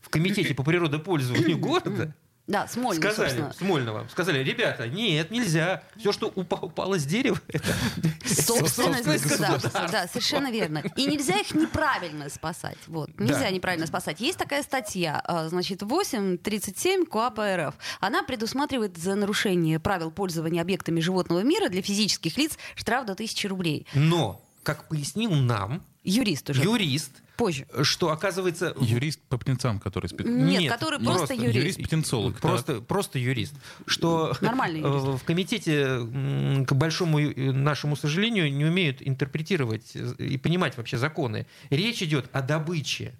[0.00, 2.14] в комитете по природопользованию города.
[2.50, 3.52] Да, Смольный, Сказали, собственно.
[3.52, 5.82] Смольного, сказали, ребята, нет, нельзя.
[5.96, 7.68] Все, что упа- упало с дерева, это
[8.26, 9.88] Собственность государства.
[9.90, 10.82] Да, совершенно верно.
[10.96, 12.78] И нельзя их неправильно спасать.
[12.86, 13.10] Вот.
[13.18, 13.50] Нельзя Да.
[13.50, 14.20] неправильно спасать.
[14.20, 17.74] Есть такая статья, а, значит, 8.37 КОАПа РФ.
[18.00, 23.48] Она предусматривает за нарушение правил пользования объектами животного мира для физических лиц штраф до 1000
[23.48, 23.86] рублей.
[23.94, 26.62] Но, как пояснил нам Юрист уже.
[26.62, 27.66] юрист, Позже.
[27.82, 28.74] что оказывается...
[28.80, 30.26] Юрист по птенцам, который спит.
[30.26, 31.56] Нет, Нет, который просто просто юрист.
[31.56, 32.38] Юрист-птенцолог.
[32.40, 33.54] Просто, просто юрист.
[33.86, 35.22] Что Нормальный юрист.
[35.22, 35.98] в комитете,
[36.66, 41.46] к большому э, нашему сожалению, не умеют интерпретировать и понимать вообще законы.
[41.68, 43.12] Речь идет о добыче.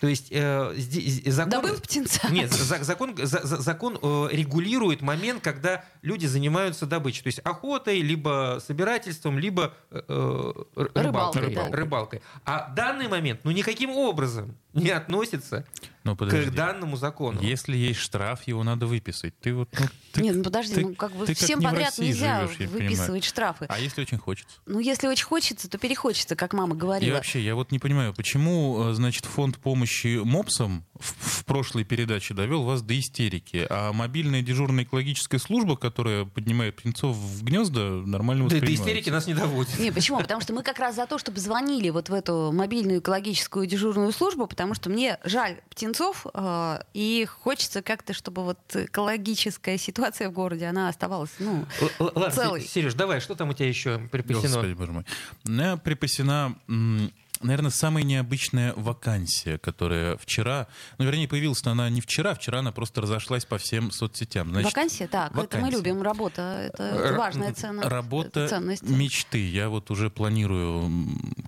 [0.00, 1.50] То есть э, здесь закон...
[1.62, 2.28] Добыл птенца.
[2.30, 7.22] Нет, за- закон, за- за- закон э, регулирует момент, когда люди занимаются добычей.
[7.22, 10.52] То есть охотой, либо собирательством, либо э, э,
[10.94, 11.54] Рыбалкой, рыбалкой.
[11.70, 11.76] да.
[11.76, 12.22] рыбалкой.
[12.44, 15.64] А данный момент ну, никаким образом не относится
[16.12, 16.50] Ну, подожди.
[16.50, 17.40] к данному закону.
[17.40, 19.38] Если есть штраф, его надо выписать.
[19.40, 21.62] Ты вот, ну, ты- Нет, ну подожди, ты- ну как бы ты как всем в
[21.64, 23.22] подряд нельзя живешь, выписывать понимаю.
[23.22, 23.66] штрафы.
[23.68, 24.56] А если очень хочется?
[24.66, 27.14] Ну, если очень хочется, то перехочется, как мама И говорила.
[27.16, 32.34] вообще, я вот не понимаю, почему, э, значит, фонд помощи МОПСам в, в прошлой передаче
[32.34, 38.44] довел вас до истерики, а мобильная дежурная экологическая служба, которая поднимает птенцов в гнезда, нормально
[38.44, 38.82] Да, до воспринимается?
[38.90, 39.78] истерики нас не доводит.
[39.78, 40.18] Не, почему?
[40.20, 44.12] Потому что мы как раз за то, чтобы звонили вот в эту мобильную экологическую дежурную
[44.12, 50.32] службу, потому что мне жаль птенцов, э, и хочется как-то, чтобы вот экологическая ситуация в
[50.32, 51.64] городе, она оставалась, ну,
[52.00, 52.62] Л- Целый.
[52.62, 54.42] Сереж, давай, что там у тебя еще припасено?
[54.42, 55.04] Господи, боже мой.
[55.44, 60.66] У меня припасена, м, наверное, самая необычная вакансия, которая вчера,
[60.98, 64.50] ну, вернее, появилась она не вчера, вчера она просто разошлась по всем соцсетям.
[64.50, 65.76] Значит, вакансия, так, это мы вакансия.
[65.76, 67.82] любим, работа, это важная цена.
[67.88, 68.82] Работа это ценность.
[68.82, 69.48] мечты.
[69.48, 70.90] Я вот уже планирую,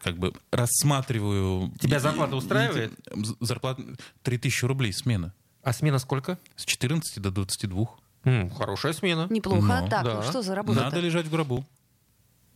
[0.02, 1.72] как бы рассматриваю...
[1.80, 2.92] Тебя зарплата устраивает?
[3.40, 3.82] Зарплата
[4.22, 5.32] 3000 рублей смена.
[5.62, 6.38] А смена сколько?
[6.56, 7.86] С 14 до 22.
[8.24, 9.26] М, хорошая смена.
[9.30, 9.62] Неплохо.
[9.62, 10.14] Но, так, да.
[10.14, 10.80] ну что за работа?
[10.80, 11.64] Надо лежать в гробу.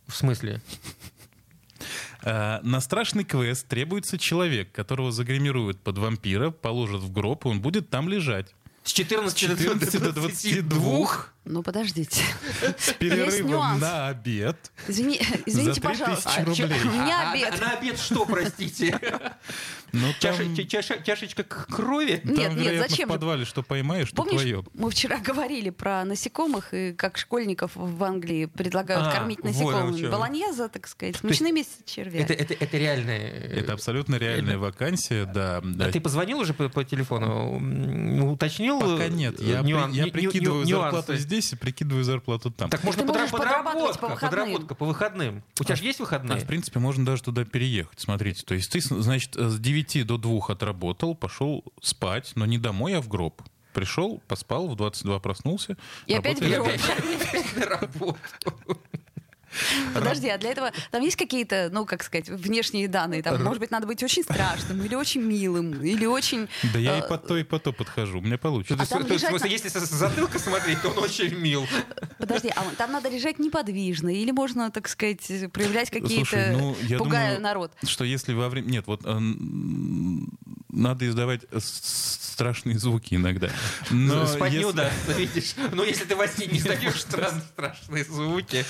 [0.07, 0.61] В смысле?
[2.23, 7.61] Э, На страшный квест требуется человек, которого загримируют под вампира, положат в гроб, и он
[7.61, 8.53] будет там лежать.
[8.85, 12.21] С 14, 14 до 22 Ну, подождите.
[12.77, 14.71] с перерывом на обед.
[14.89, 16.29] Извини, извините, За 3000 пожалуйста.
[16.35, 16.79] А, рублей.
[16.83, 17.53] а- а- обед.
[17.53, 18.99] а на обед что, простите?
[19.93, 22.17] Ну, там, Чаша- ча- чаша- Чашечка крови?
[22.17, 24.63] там, Нет, нет, вероятно, зачем в подвале что поймаешь, что Помнишь, твое.
[24.73, 30.07] мы вчера говорили про насекомых и как школьников в Англии предлагают А, кормить вот насекомыми.
[30.07, 32.23] Болоньеза, так сказать, с мучными червями.
[32.23, 33.19] Это, это, это реальное.
[33.29, 35.61] Это абсолютно реальная вакансия, да.
[35.63, 35.85] да.
[35.85, 38.31] А ты позвонил уже по, по телефону?
[38.31, 38.79] Уточнил?
[38.79, 39.39] Пока э, нет.
[39.39, 40.95] Я, нюан- при- я прикидываю нюансы?
[40.97, 42.69] зарплату здесь и прикидываю зарплату там.
[42.69, 44.29] Так можно подра- подрабатывать по подработка, выходным.
[44.29, 45.43] подработка по выходным.
[45.59, 46.39] У тебя же есть А, выходные?
[46.39, 47.99] в принципе, можно даже туда переехать.
[47.99, 52.97] Смотрите, то есть ты, значит, с 9 до 2 отработал, пошел спать, но не домой,
[52.97, 53.41] а в гроб.
[53.73, 55.77] Пришел, поспал, в 22 проснулся.
[56.07, 58.17] И опять в гроб.
[59.93, 63.21] Подожди, а для этого там есть какие-то, ну, как сказать, внешние данные?
[63.23, 66.47] Там, может быть, надо быть очень страшным, или очень милым, или очень...
[66.73, 68.21] Да я и э, по то, и по то подхожу.
[68.21, 68.77] Мне получится.
[68.81, 71.67] А там То лежать смысле, если с затылка смотреть, то он очень мил.
[72.17, 76.97] Подожди, а там надо лежать неподвижно, или можно, так сказать, проявлять какие-то, Слушай, ну, я
[76.97, 77.71] пугая думаю, народ?
[77.83, 78.69] Что если во время...
[78.69, 79.19] Нет, вот э,
[80.69, 81.41] надо издавать
[82.33, 83.49] страшные звуки иногда.
[83.91, 85.53] Но не если- удастся, видишь.
[85.71, 88.65] Но если ты во сне не издаешь страшные звуки.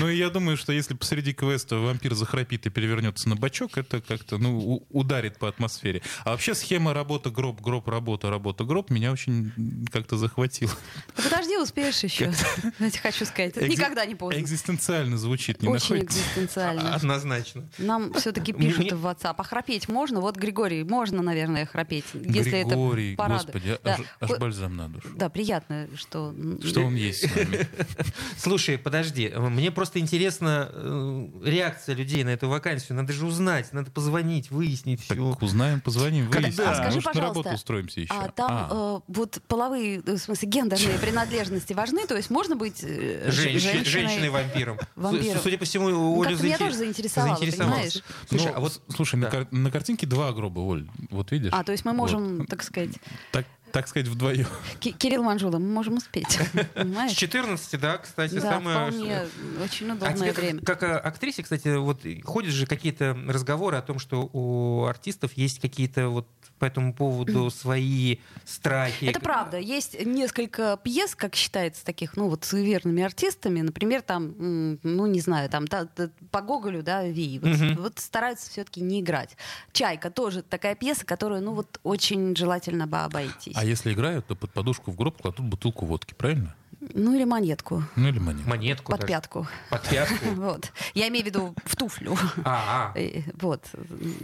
[0.00, 4.38] Ну, я думаю, что если посреди квеста вампир захрапит и перевернется на бочок, это как-то,
[4.38, 6.02] ну, ударит по атмосфере.
[6.24, 9.52] А вообще схема работа, гроб, гроб, работа, работа, гроб меня очень
[9.92, 10.72] как-то захватила.
[11.16, 12.32] Ну, Подожди, успеешь еще.
[12.78, 14.40] Знаете, хочу сказать, никогда не поздно.
[14.40, 16.94] Экзистенциально звучит, не Очень экзистенциально.
[16.94, 17.68] Однозначно.
[17.78, 20.20] Нам все-таки пишут в WhatsApp, а храпеть можно?
[20.20, 23.44] Вот, Григорий, можно, наверное, храпеть, если Григорий, это парады.
[23.44, 23.98] господи, Да.
[24.20, 25.08] аж, бальзам на душу.
[25.16, 26.34] Да, приятно, что...
[26.64, 27.66] Что он есть с нами.
[28.38, 32.96] Слушай, подожди, мне просто интересна э, реакция людей на эту вакансию.
[32.96, 35.14] Надо же узнать, надо позвонить, выяснить все.
[35.32, 36.48] Так узнаем, позвоним, Когда?
[36.48, 36.68] выясним.
[36.68, 38.14] А скажи, Может, на пожалуйста, работу устроимся еще.
[38.14, 42.06] А там А, э, вот половые, э, в смысле, гендерные принадлежности важны?
[42.06, 43.84] То есть можно быть э, ж- Женщи- женщиной?
[43.84, 44.78] Женщиной-вампиром.
[44.94, 45.40] Вампиром.
[45.42, 48.02] Судя по всему, Олю Как-то меня заинте- тоже заинтересовало, понимаешь?
[48.28, 49.30] Слушай, ну, а вот слушай, на, да.
[49.30, 50.88] кар- на картинке два гроба, Оль.
[51.10, 51.50] Вот видишь?
[51.52, 51.96] А, то есть мы Вот.
[51.98, 52.90] можем, так сказать...
[53.32, 54.46] Так, Так сказать, вдвоем.
[54.80, 56.30] Ки- Кирилл Манжула, мы можем успеть.
[56.30, 57.12] С Понимаешь?
[57.12, 58.90] 14, да, кстати, Да, самое...
[58.90, 59.26] вполне.
[59.62, 60.62] Очень А удобное тебе время.
[60.62, 65.60] как, э, актрисе, кстати, вот ходят же какие-то разговоры о том, что у артистов есть
[65.60, 66.26] какие-то вот
[66.58, 69.04] по этому поводу свои страхи.
[69.04, 69.58] Это правда.
[69.58, 73.60] Есть несколько пьес, как считается, таких, ну, вот суеверными артистами.
[73.60, 77.38] Например, там, ну, не знаю, там та- та- по Гоголю, да, Ви.
[77.42, 79.36] Вот, вот стараются все-таки не играть.
[79.72, 83.52] Чайка тоже такая пьеса, которую, ну, вот очень желательно бы обойтись.
[83.54, 86.54] А если играют, то под подушку в гроб кладут бутылку водки, правильно?
[86.94, 88.48] Ну, или монетку Ну или монету.
[88.48, 88.92] Монетку.
[88.92, 89.12] под даже.
[89.12, 89.46] пятку.
[89.70, 90.14] Под пятку.
[90.36, 90.72] Вот.
[90.94, 92.16] Я имею в виду в туфлю.
[92.44, 92.98] А, а.
[93.40, 93.64] Вот,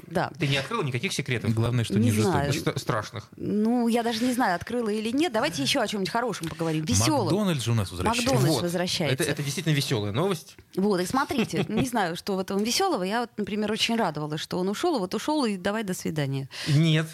[0.07, 0.31] да.
[0.39, 1.55] Ты не открыла никаких секретов?
[1.55, 2.53] Главное, что Не не, знаю.
[2.77, 3.29] Страшных.
[3.37, 5.33] Ну, я даже не знаю, открыла или нет.
[5.33, 6.85] Давайте еще о чем-нибудь хорошем поговорим.
[6.85, 7.25] Веселом.
[7.25, 8.31] Макдональдс же у нас возвращается.
[8.31, 8.63] Макдональдс Вот.
[8.63, 9.23] возвращается.
[9.25, 10.57] Это, это действительно веселая новость.
[10.77, 13.03] Вот, и смотрите, не знаю, что в этом веселого.
[13.03, 16.49] Я вот, например, очень радовалась, что он ушел, и вот ушел, и давай до свидания.
[16.69, 17.09] Нет.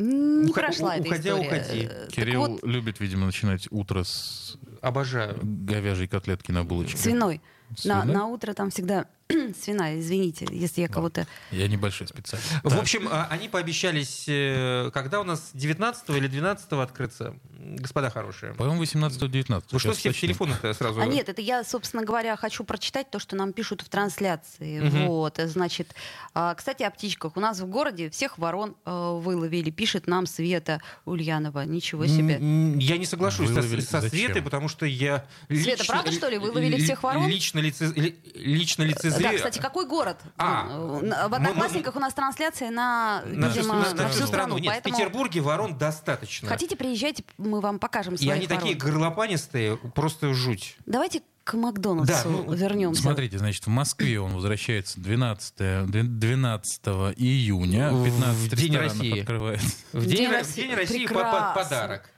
[0.00, 1.46] Не Ухо- прошла эта уходя, история.
[1.62, 1.86] уходи.
[1.88, 5.38] Так Кирилл вот, любит, видимо, начинать утро с Обожаю.
[5.42, 6.96] говяжьей котлетки на булочке.
[6.96, 7.40] свиной.
[7.84, 8.14] На, Свиной?
[8.16, 9.06] на утро там всегда
[9.62, 11.26] свиная, извините, если я кого-то...
[11.52, 12.50] Я небольшой специалист.
[12.64, 18.10] В Так, общем, а, они пообещались, э, когда у нас 19 или 12 открыться, господа
[18.10, 18.54] хорошие.
[18.54, 19.64] По-моему, 18-19.
[19.70, 21.00] Вы что все в телефонах-то сразу?
[21.00, 24.80] А нет, это я, собственно говоря, хочу прочитать то, что нам пишут в трансляции.
[24.80, 25.06] Мгм.
[25.06, 25.94] Вот, значит,
[26.34, 27.36] а, кстати, о птичках.
[27.36, 31.64] У нас в городе всех ворон э, выловили, пишет нам Света Ульянова.
[31.64, 32.34] Ничего себе.
[32.80, 34.10] Я не соглашусь со, Выловили со зачем?
[34.18, 35.26] Светой, потому что я...
[35.48, 36.38] Света, правда, что ли?
[36.38, 37.26] Выловили ли- всех ворон?
[37.28, 39.22] Лично, лице, ли- лично лицезрю...
[39.22, 40.18] Да, кстати, какой город?
[40.38, 44.08] А, Ну, в мы- Одноклассниках у нас трансляция на, на, всю- видимо, на- на, на
[44.08, 44.58] всю страну.
[44.58, 46.48] Нет, поэтому в Петербурге ворон достаточно.
[46.48, 50.76] хотите, приезжайте, мы вам покажем И своих они такие горлопанистые, просто жуть.
[50.86, 53.02] Давайте к Макдональдсу Да, ну, вернемся.
[53.02, 55.86] Смотрите, значит, в Москве он возвращается 12,
[56.18, 56.80] 12
[57.16, 57.90] июня.
[57.92, 59.20] В 15 День ресторанов России.
[59.20, 59.76] открывается.
[59.92, 60.62] В День День, Ро- в России.
[60.62, 61.54] День России по- по- Прекрасно.
[61.64, 62.10] подарок.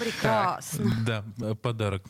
[0.00, 0.92] Прекрасно.
[1.06, 2.02] Да, э, подарок.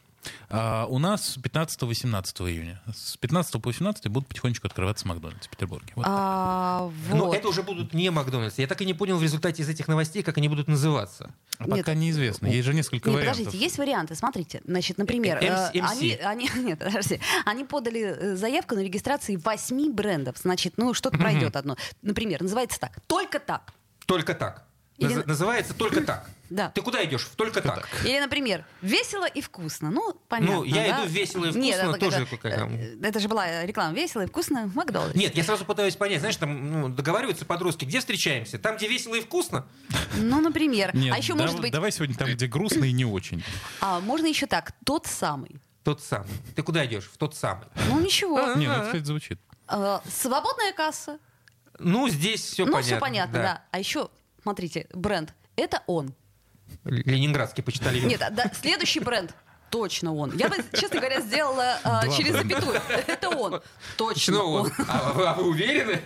[0.50, 2.80] А у нас 15-18 июня.
[2.94, 5.92] С 15 по 18 будут потихонечку открываться Макдональдс в Петербурге.
[5.94, 6.04] Вот.
[6.08, 7.36] А, Но вот.
[7.36, 8.58] это уже будут не Макдональдс.
[8.58, 11.32] Я так и не понял в результате из этих новостей, как они будут называться.
[11.58, 12.46] А пока неизвестно.
[12.46, 13.38] Есть же несколько Нет, вариантов.
[13.38, 14.14] подождите, есть варианты.
[14.14, 15.80] Смотрите, значит, например, э, MC.
[15.80, 20.36] они, они, нет, подожди, они подали э, заявку на регистрацию восьми брендов.
[20.38, 21.76] Значит, ну что-то пройдет одно.
[22.02, 23.72] Например, называется так: только так.
[24.06, 24.67] Только так.
[24.98, 26.28] Или- Наз- Называется только так.
[26.50, 26.70] Да.
[26.70, 27.28] Ты куда идешь?
[27.36, 27.86] Только так.
[28.06, 29.90] Или, например, весело и вкусно.
[29.90, 30.56] Ну, понятно.
[30.56, 31.04] Ну, я да?
[31.04, 34.22] иду весело и Нет, вкусно, это, тоже это, какая- э, это же была реклама весело
[34.22, 35.14] и вкусно в Макдональдс.
[35.14, 38.58] Нет, я сразу пытаюсь понять, знаешь, там ну, договариваются подростки, где встречаемся?
[38.58, 39.66] Там, где весело и вкусно?
[40.16, 40.96] Ну, например.
[40.96, 43.44] Нет, а еще да- может быть, Давай сегодня там, где грустно и не очень.
[43.82, 45.60] а, можно еще так, тот самый.
[45.84, 46.28] Тот самый.
[46.56, 47.10] Ты куда идешь?
[47.12, 47.66] В тот самый.
[47.90, 48.54] Ну ничего.
[48.54, 49.38] Не, ну это, кстати, звучит.
[49.68, 51.18] Э, свободная касса.
[51.78, 52.90] Ну, здесь все ну, понятно.
[52.96, 53.62] все понятно, да.
[53.70, 54.08] А еще,
[54.48, 55.34] смотрите, бренд.
[55.56, 56.14] Это он.
[56.84, 58.00] Ленинградский почитали.
[58.00, 59.34] Нет, а, да, следующий бренд.
[59.68, 60.34] Точно он.
[60.36, 62.54] Я бы, честно говоря, сделала а, через бренда.
[62.54, 62.80] запятую.
[63.06, 63.60] Это он.
[63.98, 64.66] Точно он.
[64.66, 64.72] он.
[64.88, 66.00] А вы, а вы уверены?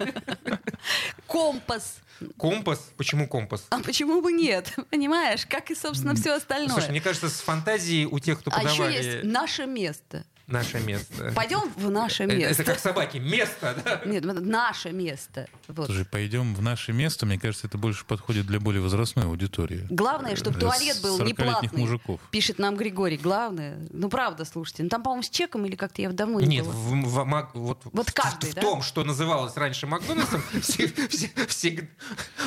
[1.28, 1.98] Компас.
[2.36, 2.90] Компас?
[2.96, 3.66] Почему компас?
[3.70, 4.74] А почему бы нет?
[4.90, 6.70] Понимаешь, как и, собственно, все остальное.
[6.70, 10.24] Слушай, мне кажется, с фантазией у тех, кто а еще подавали есть наше место.
[10.52, 11.32] Наше место.
[11.34, 12.62] Пойдем в наше Э, место.
[12.62, 13.18] Это как собаки.
[13.18, 14.02] Место, да?
[14.04, 15.48] Нет, наше место.
[15.68, 15.86] Вот.
[15.86, 17.26] Слушай, пойдем в наше место.
[17.26, 19.86] Мне кажется, это больше подходит для более возрастной аудитории.
[19.90, 21.36] Главное, чтобы туалет был не 40-летних
[21.70, 21.80] платный.
[21.80, 22.20] мужиков.
[22.30, 23.16] Пишет нам Григорий.
[23.16, 23.78] Главное.
[23.90, 24.82] Ну, правда, слушайте.
[24.82, 27.80] Ну, там, по-моему, с чеком или как-то я давно не Нет, в, в- Мак- вот,
[27.84, 28.60] Вот в- каждый, в, да?
[28.60, 31.88] том, что называлось раньше Макдональдсом, все, все- все-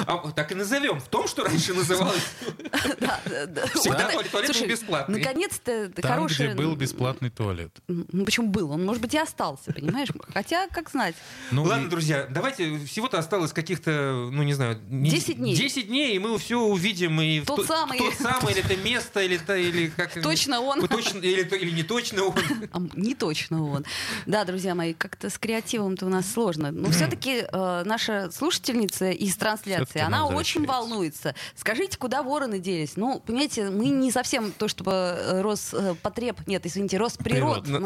[0.06, 1.00] а, так и назовем.
[1.00, 2.22] В том, что раньше называлось.
[3.00, 3.66] Да, да, да.
[3.68, 5.20] Всегда туалет- бесплатный.
[5.20, 6.48] Наконец-то Там, хороший...
[6.48, 7.72] где был бесплатный туалет.
[8.12, 8.72] Ну, почему был?
[8.72, 10.10] Он, может быть, и остался, понимаешь?
[10.34, 11.16] Хотя, как знать.
[11.52, 15.56] Ну, Ладно, и- друзья, давайте всего-то осталось каких-то, ну не знаю, не- 10 дней.
[15.56, 17.20] 10 дней, и мы все увидим.
[17.22, 17.98] И в Тот то- самый.
[18.00, 20.14] Тот самый, или это место, или, это, или как...
[20.24, 20.88] Точно он.
[20.88, 22.36] Точно, или, то- или не точно он.
[22.72, 23.86] А, не точно он.
[24.26, 26.72] Да, друзья мои, как-то с креативом-то у нас сложно.
[26.72, 31.36] Но все-таки наша слушательница из трансляции, она очень волнуется.
[31.56, 32.94] Скажите, куда вороны делись?
[32.96, 36.98] Ну, понимаете, мы не совсем то, чтобы э, Роспотреб, нет, извините,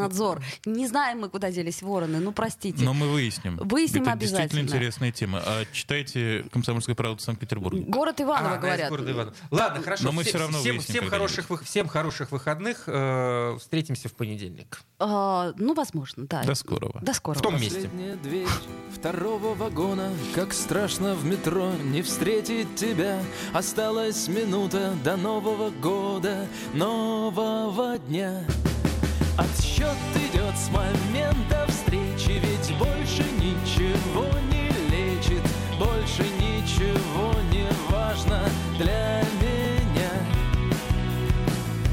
[0.00, 0.42] Росприроднадзор.
[0.66, 2.18] Не знаем мы, куда делись вороны.
[2.20, 2.84] Ну, простите.
[2.84, 3.56] Но мы выясним.
[3.56, 4.40] Выясним это обязательно.
[4.42, 5.42] действительно интересная тема.
[5.44, 7.84] А читайте «Комсомольская правда» Санкт-Петербурге.
[7.86, 8.86] Город Иваново, А, говорят.
[8.86, 9.34] из города Иваново.
[9.50, 10.04] Ладно, хорошо.
[10.04, 12.84] Но мы Все- всё равно всем, выясним всем, хороших, всем хороших выходных.
[12.86, 14.80] э, встретимся в понедельник.
[14.98, 16.42] А, ну, возможно, да.
[16.44, 16.98] До скорого.
[17.02, 17.38] До скорого.
[17.38, 17.70] В том месте.
[17.88, 18.46] Последняя дверь
[18.94, 23.22] второго вагона Как страшно в метро не встретить тебя
[23.52, 28.44] Осталась минута до Нового года Нового дня
[29.36, 35.42] Отсчет идет с момента встречи Ведь больше ничего не лечит
[35.78, 38.42] Больше ничего не важно
[38.78, 40.10] для меня.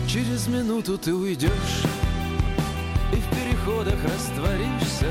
[0.07, 1.83] Через минуту ты уйдешь
[3.13, 5.07] И в переходах растворишься.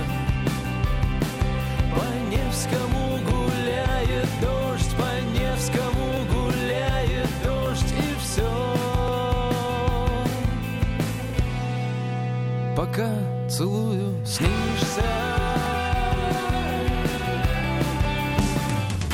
[1.94, 5.95] По Невскому гуляет дождь По Невскому
[12.76, 13.10] Пока
[13.48, 15.02] целую, снишься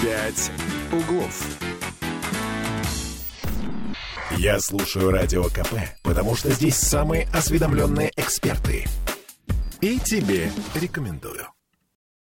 [0.02, 0.50] «Пять
[0.90, 1.58] углов».
[4.36, 8.84] Я слушаю Радио КП, потому что здесь самые осведомленные эксперты.
[9.80, 11.46] И тебе рекомендую.